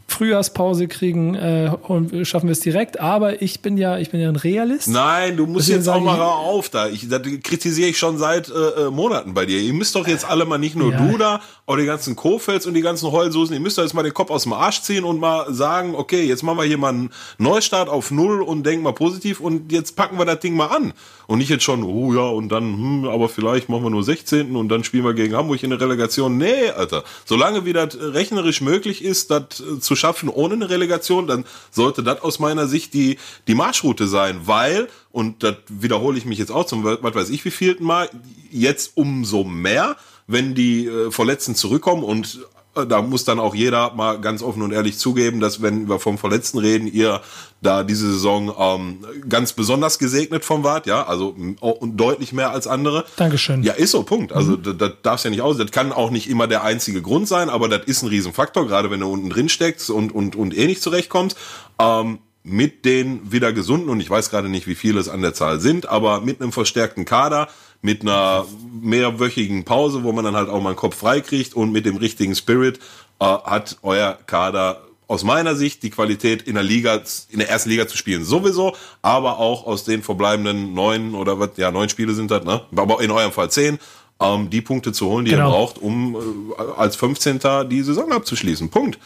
[0.08, 3.00] Frühjahrspause kriegen äh, und schaffen wir es direkt.
[3.00, 4.88] Aber ich bin ja, ich bin ja ein Realist.
[4.88, 6.88] Nein, du musst jetzt auch mal auf da.
[6.88, 9.60] Ich, das kritisiere ich schon seit äh, äh, Monaten bei dir.
[9.60, 11.00] Ihr müsst doch jetzt alle mal nicht nur ja.
[11.00, 13.54] du da, auch die ganzen Kofels und die ganzen Heulsoßen.
[13.54, 16.24] Ihr müsst doch jetzt mal den Kopf aus dem Arsch ziehen und mal sagen, okay,
[16.24, 19.96] jetzt machen wir hier mal einen Neustart auf Null und denken mal positiv und jetzt
[19.96, 20.94] packen wir das Ding mal an.
[21.26, 24.56] Und nicht jetzt schon, oh ja, und dann, hm, aber vielleicht machen wir nur 16.
[24.56, 26.38] und dann spielen wir gegen Hamburg in der Relegation.
[26.38, 27.04] Nee, Alter.
[27.26, 32.02] Solange wie das rechnerisch möglich ist, das äh, zu schaffen ohne eine Relegation, dann sollte
[32.02, 36.52] das aus meiner Sicht die, die Marschroute sein, weil, und das wiederhole ich mich jetzt
[36.52, 38.10] auch zum, was weiß ich wie vielten Mal,
[38.50, 42.40] jetzt umso mehr, wenn die äh, Verletzten zurückkommen und
[42.74, 46.18] da muss dann auch jeder mal ganz offen und ehrlich zugeben, dass wenn wir vom
[46.18, 47.22] Verletzten reden, ihr
[47.62, 52.68] da diese Saison ähm, ganz besonders gesegnet vom wart, ja, also und deutlich mehr als
[52.68, 53.06] andere.
[53.16, 53.64] Dankeschön.
[53.64, 54.34] Ja, ist so, Punkt.
[54.34, 54.64] Also mhm.
[54.64, 55.58] das, das darf ja nicht aus.
[55.58, 58.90] Das kann auch nicht immer der einzige Grund sein, aber das ist ein Riesenfaktor, gerade
[58.90, 61.38] wenn du unten drin steckst und, und, und eh nicht zurechtkommst.
[61.80, 65.34] Ähm, mit den wieder gesunden, und ich weiß gerade nicht, wie viele es an der
[65.34, 67.48] Zahl sind, aber mit einem verstärkten Kader,
[67.84, 68.46] mit einer
[68.82, 71.98] mehrwöchigen Pause, wo man dann halt auch mal einen Kopf frei kriegt und mit dem
[71.98, 72.80] richtigen Spirit
[73.20, 77.70] äh, hat euer Kader aus meiner Sicht die Qualität in der Liga, in der ersten
[77.70, 82.14] Liga zu spielen sowieso, aber auch aus den verbleibenden neun oder was, ja, neun Spiele
[82.14, 82.62] sind das, ne?
[82.74, 83.80] Aber in eurem Fall zehn,
[84.22, 85.50] ähm, die Punkte zu holen, die genau.
[85.50, 86.16] ihr braucht, um
[86.58, 87.42] äh, als 15.
[87.70, 88.70] die Saison abzuschließen.
[88.70, 88.98] Punkt.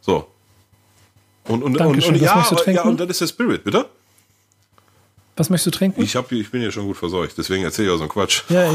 [0.00, 0.26] So.
[1.44, 2.14] Und, und, Dankeschön.
[2.14, 3.86] und, und ja, ja, und das ist der Spirit, bitte?
[5.36, 6.02] Was möchtest du trinken?
[6.02, 8.42] Ich, hab, ich bin ja schon gut verseucht, deswegen erzähle ich auch so einen Quatsch.
[8.48, 8.70] Ja,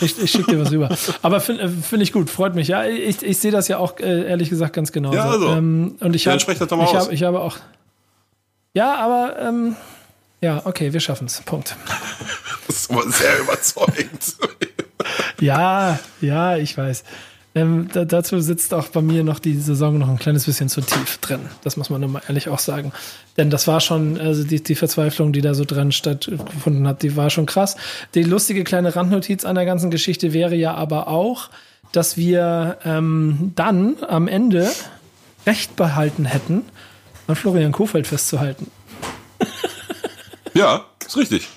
[0.00, 0.96] ich, ich, ich schicke dir was rüber.
[1.22, 2.68] Aber finde äh, find ich gut, freut mich.
[2.68, 5.12] Ja, ich, ich sehe das ja auch äh, ehrlich gesagt ganz genau.
[5.12, 5.48] Ja, also.
[5.48, 7.56] Ähm, und ich habe ich, hab, ich habe auch.
[8.72, 9.74] Ja, aber ähm,
[10.40, 11.40] ja, okay, wir schaffen es.
[11.40, 11.74] Punkt.
[12.68, 14.36] das ist aber sehr überzeugend.
[15.40, 17.02] ja, ja, ich weiß.
[17.56, 20.82] Ähm, da, dazu sitzt auch bei mir noch die Saison noch ein kleines bisschen zu
[20.82, 21.40] tief drin.
[21.64, 22.92] Das muss man nur mal ehrlich auch sagen.
[23.38, 27.16] Denn das war schon, also die, die Verzweiflung, die da so dran stattgefunden hat, die
[27.16, 27.76] war schon krass.
[28.14, 31.48] Die lustige kleine Randnotiz an der ganzen Geschichte wäre ja aber auch,
[31.92, 34.70] dass wir ähm, dann am Ende
[35.46, 36.62] Recht behalten hätten,
[37.26, 38.70] an Florian Kofeld festzuhalten.
[40.52, 41.48] Ja, ist richtig.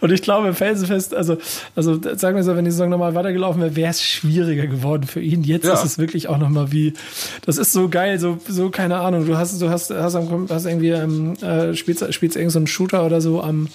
[0.00, 1.38] Und, ich glaube, felsenfest, also,
[1.74, 5.20] also sagen wir so, wenn die Saison nochmal weitergelaufen wäre, wäre es schwieriger geworden für
[5.20, 5.42] ihn.
[5.44, 5.74] Jetzt ja.
[5.74, 6.94] ist es wirklich auch nochmal wie,
[7.44, 9.26] das ist so geil, so, so keine Ahnung.
[9.26, 13.04] Du hast, du hast, hast, hast irgendwie, ähm, äh, spielst, spielst irgend so einen Shooter
[13.04, 13.68] oder so am,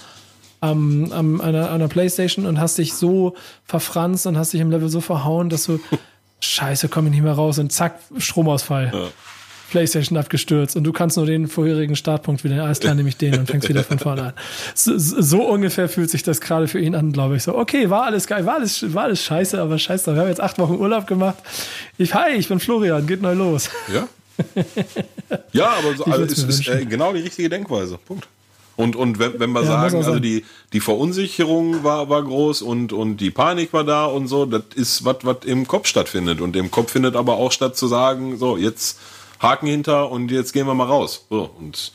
[0.62, 3.36] am, am einer, einer Playstation und hast dich so
[3.66, 5.80] verfranst und hast dich im Level so verhauen, dass du,
[6.40, 8.92] scheiße, komm ich nicht mehr raus und zack, Stromausfall.
[8.94, 9.08] Ja.
[9.74, 12.64] PlayStation abgestürzt und du kannst nur den vorherigen Startpunkt wieder.
[12.64, 14.34] Alles klar, nehme ich den und fängst wieder von vorne an.
[14.76, 17.44] So, so, ungefähr fühlt sich das gerade für ihn an, glaube ich.
[17.44, 20.42] So, okay, war alles geil, war alles, war alles scheiße, aber scheiße, wir haben jetzt
[20.42, 21.38] acht Wochen Urlaub gemacht.
[21.98, 23.72] Ich, hi, ich bin Florian, geht neu los.
[23.92, 24.08] Ja.
[25.54, 27.98] ja, aber so, also, es ist äh, genau die richtige Denkweise.
[27.98, 28.28] Punkt.
[28.76, 32.94] Und, und wenn, wenn wir ja, sagen, also die, die Verunsicherung war, war groß und,
[32.94, 36.42] und die Panik war da und so, das ist was, was im Kopf stattfindet.
[36.42, 39.00] Und im Kopf findet aber auch statt zu sagen, so, jetzt
[39.44, 41.26] Haken hinter und jetzt gehen wir mal raus.
[41.30, 41.92] So, und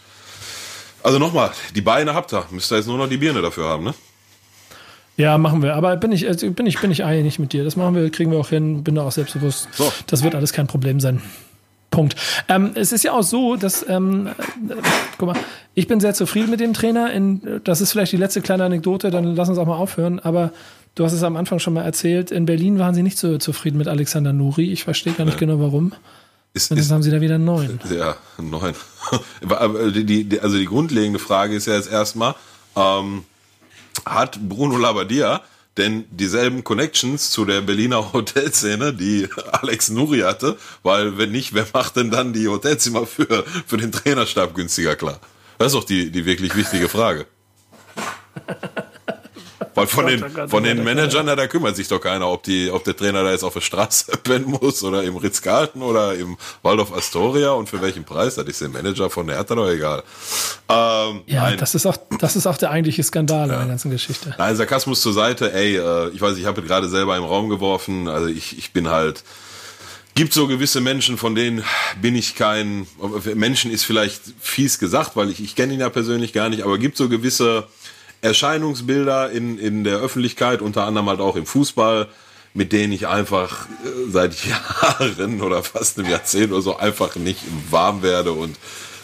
[1.03, 2.45] also nochmal, die Beine habt ihr.
[2.51, 3.95] Müsst ihr jetzt nur noch die Birne dafür haben, ne?
[5.17, 5.75] Ja, machen wir.
[5.75, 7.65] Aber bin ich, also bin ich, bin ich einig mit dir.
[7.65, 8.85] Das machen wir, kriegen wir auch hin.
[8.85, 9.69] Bin da auch selbstbewusst.
[9.73, 9.93] So.
[10.07, 11.21] Das wird alles kein Problem sein.
[11.91, 12.15] Punkt.
[12.49, 14.75] Ähm, es ist ja auch so, dass, ähm, äh,
[15.19, 15.37] guck mal,
[15.75, 17.13] ich bin sehr zufrieden mit dem Trainer.
[17.13, 20.21] In, das ist vielleicht die letzte kleine Anekdote, dann lass uns auch mal aufhören.
[20.21, 20.53] Aber
[20.95, 22.31] du hast es am Anfang schon mal erzählt.
[22.31, 24.71] In Berlin waren sie nicht so zufrieden mit Alexander Nuri.
[24.71, 25.41] Ich verstehe gar nicht ja.
[25.41, 25.95] genau warum.
[26.55, 27.81] Ist, Und jetzt ist, haben sie da wieder neuen.
[27.91, 28.17] Ja,
[29.93, 32.35] die, also die grundlegende Frage ist ja jetzt erstmal,
[32.75, 33.25] ähm,
[34.05, 35.43] hat Bruno Labbadia
[35.79, 40.59] denn dieselben Connections zu der Berliner Hotelszene, die Alex Nuri hatte?
[40.83, 45.21] Weil wenn nicht, wer macht denn dann die Hotelzimmer für, für den Trainerstab günstiger klar?
[45.59, 47.27] Das ist doch die, die wirklich wichtige Frage.
[49.79, 52.97] Weil von den, von den Managern, da kümmert sich doch keiner, ob, die, ob der
[52.97, 57.53] Trainer da jetzt auf der Straße pennen muss oder im Ritz-Carlton oder im Waldorf Astoria
[57.53, 58.35] und für welchen Preis.
[58.35, 60.03] Das ist dem Manager von der Hertha doch egal.
[60.69, 61.59] Ähm, ja, nein.
[61.59, 63.55] das ist, auch, das ist auch der eigentliche Skandal ja.
[63.55, 64.35] in der ganzen Geschichte.
[64.39, 65.53] Nein, Sarkasmus zur Seite.
[65.53, 68.09] Ey, äh, ich weiß, ich habe gerade selber im Raum geworfen.
[68.09, 69.25] Also ich, ich bin halt
[70.19, 71.63] gibt so gewisse Menschen, von denen
[72.03, 72.89] bin ich kein,
[73.37, 76.77] Menschen ist vielleicht fies gesagt, weil ich, ich kenne ihn ja persönlich gar nicht, aber
[76.77, 77.69] gibt so gewisse
[78.21, 82.09] Erscheinungsbilder in, in der Öffentlichkeit, unter anderem halt auch im Fußball,
[82.55, 87.41] mit denen ich einfach äh, seit Jahren oder fast einem Jahrzehnt oder so einfach nicht
[87.71, 88.33] warm werde.
[88.33, 88.57] Und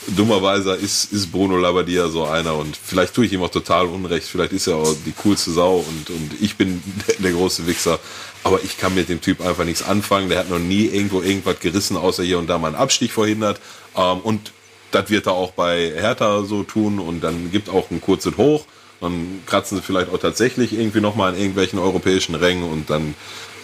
[0.08, 2.54] dummerweise ist, ist Bruno Labbadia so einer.
[2.56, 5.76] Und vielleicht tue ich ihm auch total Unrecht, vielleicht ist er auch die coolste Sau.
[5.76, 8.00] Und, und ich bin der, der große Wichser,
[8.42, 11.60] aber ich kann mit dem Typ einfach nichts anfangen, der hat noch nie irgendwo irgendwas
[11.60, 13.60] gerissen, außer hier und da mal einen Abstich verhindert.
[13.96, 14.52] Ähm, und
[14.90, 16.98] das wird er auch bei Hertha so tun.
[16.98, 18.64] Und dann gibt auch ein kurzes Hoch
[19.00, 23.14] dann kratzen sie vielleicht auch tatsächlich irgendwie nochmal in irgendwelchen europäischen Rängen und dann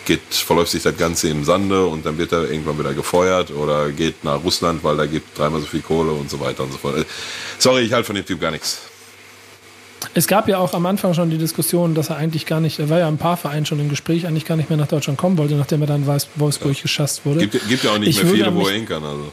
[0.05, 3.91] geht, verläuft sich das Ganze im Sande und dann wird er irgendwann wieder gefeuert oder
[3.91, 6.78] geht nach Russland, weil da gibt dreimal so viel Kohle und so weiter und so
[6.78, 7.07] fort.
[7.59, 8.81] Sorry, ich halte von dem Typ gar nichts.
[10.14, 12.89] Es gab ja auch am Anfang schon die Diskussion, dass er eigentlich gar nicht, er
[12.89, 15.37] war ja ein paar Vereinen schon im Gespräch, eigentlich gar nicht mehr nach Deutschland kommen
[15.39, 16.83] wollte, nachdem er dann Wolfsburg ja.
[16.83, 17.47] geschasst wurde.
[17.47, 19.05] Gibt, gibt ja auch nicht ich mehr viele, wo er hin kann.
[19.05, 19.33] Also.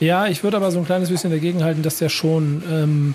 [0.00, 3.14] Ja, ich würde aber so ein kleines bisschen dagegen halten, dass der schon ähm,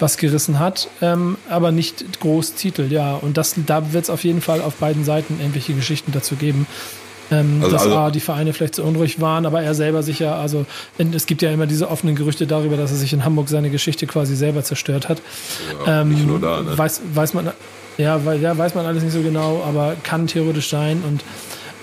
[0.00, 3.14] was gerissen hat, ähm, aber nicht groß Titel, ja.
[3.14, 6.66] Und das, da wird es auf jeden Fall auf beiden Seiten irgendwelche Geschichten dazu geben.
[7.30, 10.36] Ähm, also, dass also, A, die Vereine vielleicht zu unruhig waren, aber er selber sicher,
[10.36, 10.66] also
[10.98, 14.06] es gibt ja immer diese offenen Gerüchte darüber, dass er sich in Hamburg seine Geschichte
[14.06, 15.22] quasi selber zerstört hat.
[15.86, 16.76] Ja, ähm, nicht nur da, ne?
[16.76, 17.52] weiß, weiß man,
[17.98, 21.22] ja, weil, ja, weiß man alles nicht so genau, aber kann theoretisch sein und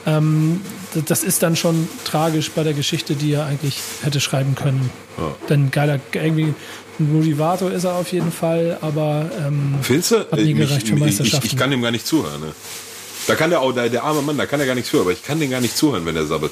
[0.06, 0.62] ähm,
[1.08, 4.90] das ist dann schon tragisch bei der Geschichte, die er eigentlich hätte schreiben können.
[5.18, 5.36] Ja.
[5.50, 6.54] Denn geiler, irgendwie
[7.00, 10.20] ein Motivator ist er auf jeden Fall, aber ähm, Findest du?
[10.20, 11.46] hat nie gereicht für Meisterschaften.
[11.46, 12.42] Ich, ich, kann dem gar nicht zuhören.
[12.42, 12.54] Ne?
[13.28, 15.12] Da kann der auch, der, der arme Mann, da kann er gar nichts für, aber
[15.12, 16.52] ich kann den gar nicht zuhören, wenn er sabbelt.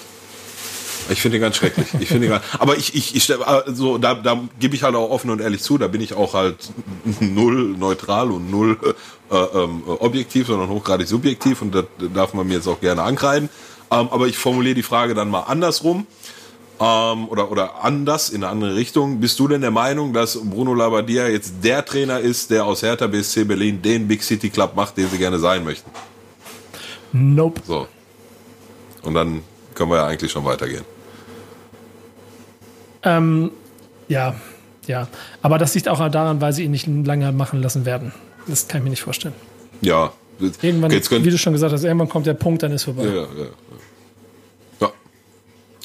[1.09, 1.87] Ich finde den ganz schrecklich.
[1.99, 5.29] Ich finde gar, aber ich, ich, ich also da, da gebe ich halt auch offen
[5.29, 6.57] und ehrlich zu, da bin ich auch halt
[7.19, 8.77] null neutral und null
[9.31, 13.49] äh, ähm, objektiv, sondern hochgradig subjektiv und das darf man mir jetzt auch gerne ankreiden.
[13.91, 16.07] Ähm, aber ich formuliere die Frage dann mal andersrum
[16.79, 19.19] ähm, oder, oder anders in eine andere Richtung.
[19.19, 23.07] Bist du denn der Meinung, dass Bruno Labbadia jetzt der Trainer ist, der aus Hertha
[23.07, 25.89] BSC Berlin den Big City Club macht, den sie gerne sein möchten?
[27.13, 27.61] Nope.
[27.65, 27.87] So.
[29.03, 29.41] Und dann
[29.73, 30.83] können wir ja eigentlich schon weitergehen.
[33.03, 33.51] Ähm,
[34.07, 34.35] ja,
[34.87, 35.07] ja.
[35.41, 38.11] Aber das liegt auch daran, weil sie ihn nicht lange machen lassen werden.
[38.47, 39.35] Das kann ich mir nicht vorstellen.
[39.81, 40.11] Ja.
[40.61, 43.05] Irgendwann, wie du schon gesagt hast, irgendwann kommt der Punkt, dann ist vorbei.
[43.05, 43.47] Ja, ja, ja.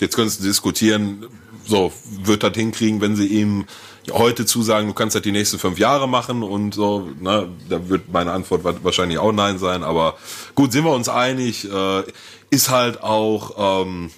[0.00, 1.26] Jetzt können Sie diskutieren,
[1.66, 1.92] so,
[2.24, 3.66] wird das hinkriegen, wenn Sie ihm
[4.10, 8.12] heute zusagen, du kannst das die nächsten fünf Jahre machen und so, ne, da wird
[8.12, 10.16] meine Antwort wahrscheinlich auch Nein sein, aber
[10.54, 12.02] gut, sind wir uns einig, äh,
[12.50, 14.10] ist halt auch ähm,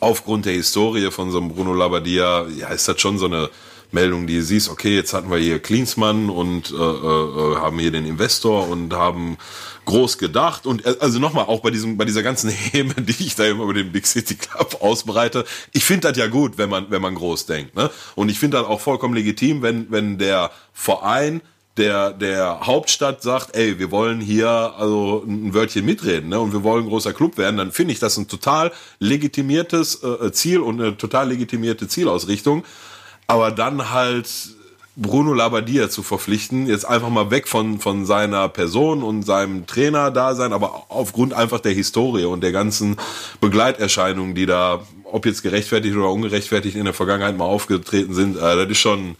[0.00, 3.50] aufgrund der Historie von so einem Bruno Labbadia, ja, ist das schon so eine
[3.92, 7.90] Meldung, die du siehst, okay, jetzt hatten wir hier Klinsmann und äh, äh, haben hier
[7.90, 9.36] den Investor und haben
[9.84, 13.34] groß gedacht und äh, also nochmal auch bei diesem bei dieser ganzen Häme, die ich
[13.34, 15.44] da immer über den Big City Club ausbreite.
[15.72, 17.90] Ich finde das ja gut, wenn man wenn man groß denkt, ne?
[18.14, 21.40] Und ich finde das auch vollkommen legitim, wenn wenn der Verein
[21.76, 26.38] der der Hauptstadt sagt, ey, wir wollen hier also ein Wörtchen mitreden, ne?
[26.38, 30.60] Und wir wollen großer Club werden, dann finde ich das ein total legitimiertes äh, Ziel
[30.60, 32.64] und eine total legitimierte Zielausrichtung.
[33.26, 34.28] Aber dann halt
[34.94, 40.10] Bruno Labbadia zu verpflichten, jetzt einfach mal weg von, von seiner Person und seinem Trainer
[40.10, 42.96] da sein, aber aufgrund einfach der Historie und der ganzen
[43.40, 48.40] Begleiterscheinungen, die da, ob jetzt gerechtfertigt oder ungerechtfertigt in der Vergangenheit mal aufgetreten sind, äh,
[48.40, 49.16] das ist schon,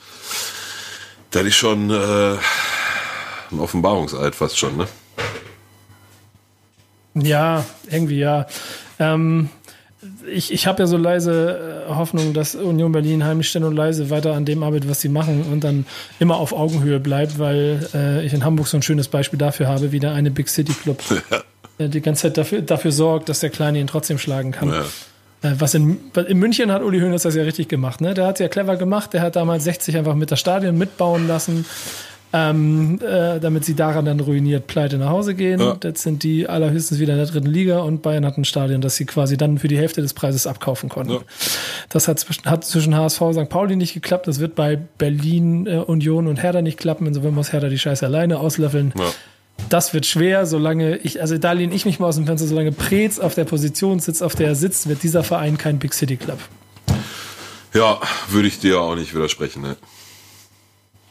[1.31, 2.37] das ist schon äh,
[3.51, 4.87] ein Offenbarungseid fast schon, ne?
[7.15, 8.47] Ja, irgendwie ja.
[8.99, 9.49] Ähm,
[10.27, 14.11] ich, ich habe ja so leise äh, Hoffnung, dass Union Berlin heimlich still und leise
[14.11, 15.87] weiter an dem arbeitet, was sie machen und dann
[16.19, 19.93] immer auf Augenhöhe bleibt, weil äh, ich in Hamburg so ein schönes Beispiel dafür habe,
[19.93, 21.03] wie der eine Big City Club
[21.79, 21.89] ja.
[21.89, 24.71] die ganze Zeit dafür, dafür sorgt, dass der Kleine ihn trotzdem schlagen kann.
[24.71, 24.85] Ja.
[25.43, 28.01] Äh, was in, in München hat Uli Hoeneß das ja richtig gemacht.
[28.01, 28.15] Ne?
[28.15, 29.13] Der hat es ja clever gemacht.
[29.13, 31.65] Der hat damals 60 einfach mit das Stadion mitbauen lassen
[32.33, 35.61] ähm, äh, damit sie daran dann ruiniert pleite nach Hause gehen.
[35.61, 35.77] Ja.
[35.83, 38.97] Jetzt sind die allerhöchstens wieder in der dritten Liga und Bayern hat ein Stadion, das
[38.97, 41.13] sie quasi dann für die Hälfte des Preises abkaufen konnten.
[41.13, 41.21] Ja.
[41.91, 43.49] Das hat zwischen, hat zwischen HSV und St.
[43.49, 44.27] Pauli nicht geklappt.
[44.27, 47.07] Das wird bei Berlin, äh, Union und Hertha nicht klappen.
[47.07, 48.95] Insofern muss Hertha die Scheiße alleine auslöffeln.
[48.99, 49.05] Ja.
[49.69, 52.73] Das wird schwer, solange ich, also da lehne ich mich mal aus dem Fenster, solange
[52.73, 56.17] Preetz auf der Position sitzt, auf der er sitzt, wird dieser Verein kein Big City
[56.17, 56.39] Club.
[57.75, 59.77] Ja, würde ich dir auch nicht widersprechen, ne?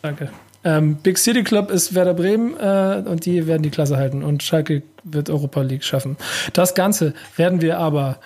[0.02, 0.32] Danke.
[0.64, 4.44] Ähm, Big City Club ist Werder Bremen äh, und die werden die Klasse halten und
[4.44, 6.18] Schalke wird Europa League schaffen.
[6.54, 8.20] Das Ganze werden wir aber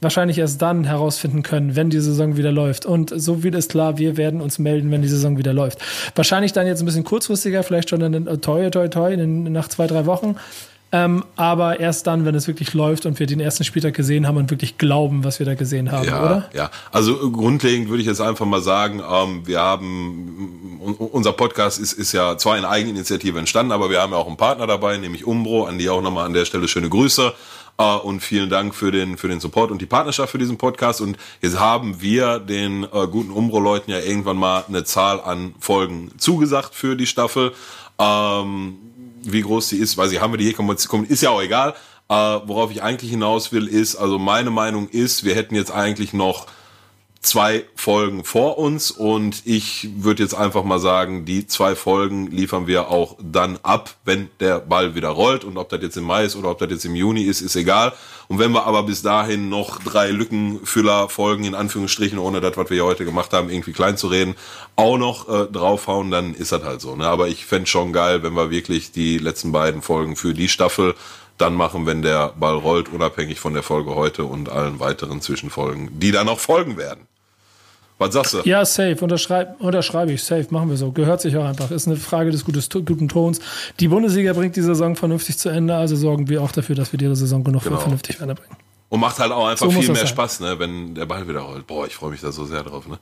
[0.00, 2.86] wahrscheinlich erst dann herausfinden können, wenn die Saison wieder läuft.
[2.86, 5.78] Und so viel ist klar, wir werden uns melden, wenn die Saison wieder läuft.
[6.14, 9.86] Wahrscheinlich dann jetzt ein bisschen kurzfristiger, vielleicht schon in, toi, toi, toi, in, nach zwei,
[9.86, 10.36] drei Wochen.
[10.92, 14.36] Ähm, aber erst dann, wenn es wirklich läuft und wir den ersten Spieltag gesehen haben
[14.36, 16.50] und wirklich glauben, was wir da gesehen haben, ja, oder?
[16.52, 21.92] Ja, also grundlegend würde ich jetzt einfach mal sagen, ähm, wir haben, unser Podcast ist,
[21.92, 25.24] ist ja zwar in Eigeninitiative entstanden, aber wir haben ja auch einen Partner dabei, nämlich
[25.24, 27.32] Umbro, an die auch nochmal an der Stelle schöne Grüße.
[27.80, 31.00] Uh, und vielen Dank für den, für den Support und die Partnerschaft für diesen Podcast.
[31.00, 36.10] Und jetzt haben wir den uh, guten Umbro-Leuten ja irgendwann mal eine Zahl an Folgen
[36.18, 37.52] zugesagt für die Staffel.
[38.00, 38.78] Ähm,
[39.22, 41.74] wie groß sie ist, weil sie haben wir die hier kommen, ist ja auch egal.
[42.08, 46.12] Äh, worauf ich eigentlich hinaus will, ist, also meine Meinung ist, wir hätten jetzt eigentlich
[46.12, 46.46] noch
[47.20, 52.66] zwei Folgen vor uns und ich würde jetzt einfach mal sagen, die zwei Folgen liefern
[52.66, 56.24] wir auch dann ab, wenn der Ball wieder rollt und ob das jetzt im Mai
[56.24, 57.92] ist oder ob das jetzt im Juni ist, ist egal.
[58.28, 62.84] Und wenn wir aber bis dahin noch drei Lückenfüller-Folgen in Anführungsstrichen, ohne das, was wir
[62.84, 64.34] heute gemacht haben, irgendwie klein zu reden,
[64.76, 66.96] auch noch äh, draufhauen, dann ist das halt so.
[66.96, 67.06] Ne?
[67.06, 70.94] Aber ich fände schon geil, wenn wir wirklich die letzten beiden Folgen für die Staffel
[71.36, 75.98] dann machen, wenn der Ball rollt, unabhängig von der Folge heute und allen weiteren Zwischenfolgen,
[75.98, 77.09] die dann auch folgen werden.
[78.00, 78.40] Was sagst du?
[78.44, 78.96] Ja, safe.
[79.02, 80.24] Unterschreib, unterschreibe ich.
[80.24, 80.46] Safe.
[80.48, 80.90] Machen wir so.
[80.90, 81.70] Gehört sich auch einfach.
[81.70, 83.40] Ist eine Frage des gutes, guten Tons.
[83.78, 86.98] Die Bundesliga bringt die Saison vernünftig zu Ende, also sorgen wir auch dafür, dass wir
[86.98, 87.76] die Saison genug genau.
[87.76, 88.56] vernünftig weiterbringen.
[88.88, 90.06] Und macht halt auch einfach so viel mehr sein.
[90.06, 91.66] Spaß, ne, wenn der Ball wieder rollt.
[91.66, 92.98] Boah, ich freue mich da so sehr drauf, ne?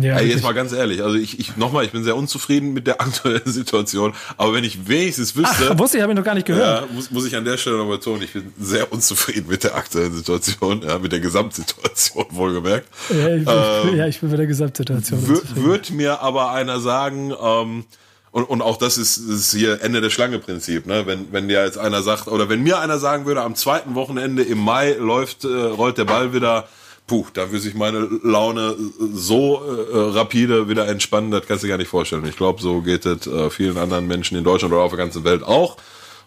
[0.00, 2.86] Ja, Ey, jetzt mal ganz ehrlich, also ich, ich nochmal, ich bin sehr unzufrieden mit
[2.86, 5.70] der aktuellen Situation, aber wenn ich wenigstens wüsste.
[5.72, 6.82] Ach, wusste ich, habe ich noch gar nicht gehört.
[6.82, 9.74] Ja, muss, muss ich an der Stelle nochmal tun, ich bin sehr unzufrieden mit der
[9.74, 12.86] aktuellen Situation, ja, mit der Gesamtsituation wohlgemerkt.
[13.10, 13.54] Ja, ich bin,
[13.88, 15.42] ähm, ja, ich bin mit der Gesamtsituation.
[15.56, 17.84] Wird mir aber einer sagen, ähm,
[18.30, 21.06] und, und auch das ist, ist hier Ende der Schlange-Prinzip, ne?
[21.06, 24.44] Wenn, wenn dir jetzt einer sagt, oder wenn mir einer sagen würde, am zweiten Wochenende
[24.44, 26.68] im Mai läuft, äh, rollt der Ball wieder
[27.12, 28.74] puh, da würde sich meine Laune
[29.12, 32.24] so äh, rapide wieder entspannen, das kannst du dir gar nicht vorstellen.
[32.24, 35.22] Ich glaube, so geht es äh, vielen anderen Menschen in Deutschland oder auf der ganzen
[35.22, 35.76] Welt auch.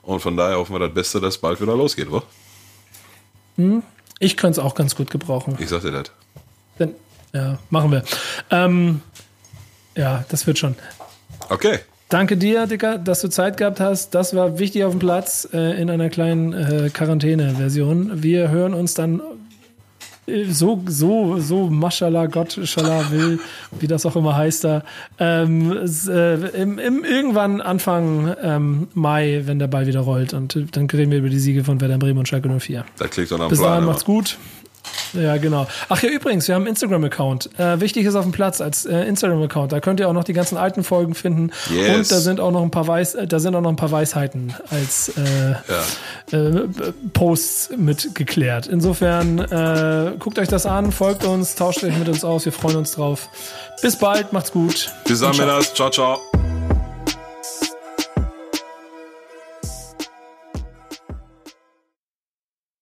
[0.04, 2.22] Und von daher hoffen wir das Beste, dass bald wieder losgeht, oder?
[3.56, 3.82] Hm,
[4.20, 5.58] ich könnte es auch ganz gut gebrauchen.
[5.58, 6.12] Ich sag dir das.
[6.78, 6.94] Dann,
[7.34, 8.04] ja, machen wir.
[8.52, 9.02] Ähm,
[9.96, 10.76] ja, das wird schon.
[11.50, 11.80] Okay.
[12.10, 14.14] Danke dir, Dicker, dass du Zeit gehabt hast.
[14.14, 18.22] Das war wichtig auf dem Platz äh, in einer kleinen äh, Quarantäne-Version.
[18.22, 19.24] Wir hören uns dann
[20.50, 23.40] so, so, so, Mashallah, Gott, Schallah will,
[23.80, 24.84] wie das auch immer heißt da,
[25.20, 25.72] ähm,
[26.08, 31.12] äh, im, im, irgendwann Anfang ähm, Mai, wenn der Ball wieder rollt und dann reden
[31.12, 32.86] wir über die Siege von Werder Bremen und Schalke 04.
[32.98, 34.38] Da klickt doch noch Bis dahin, macht's gut.
[35.14, 35.68] Ja, genau.
[35.90, 37.50] Ach ja, übrigens, wir haben einen Instagram-Account.
[37.60, 39.72] Äh, wichtig ist auf dem Platz als äh, Instagram-Account.
[39.72, 41.52] Da könnt ihr auch noch die ganzen alten Folgen finden.
[41.70, 41.96] Yes.
[41.96, 43.92] Und da sind auch noch ein paar Weis äh, da sind auch noch ein paar
[43.92, 45.56] Weisheiten als äh,
[46.32, 46.38] Ja.
[46.38, 46.68] äh,
[47.14, 48.68] Posts mit geklärt.
[48.68, 52.46] Insofern äh, guckt euch das an, folgt uns, tauscht euch mit uns aus.
[52.46, 53.30] Wir freuen uns drauf.
[53.82, 54.92] Bis bald, macht's gut.
[55.08, 55.74] Bis dann, Männers.
[55.74, 56.55] Ciao, ciao.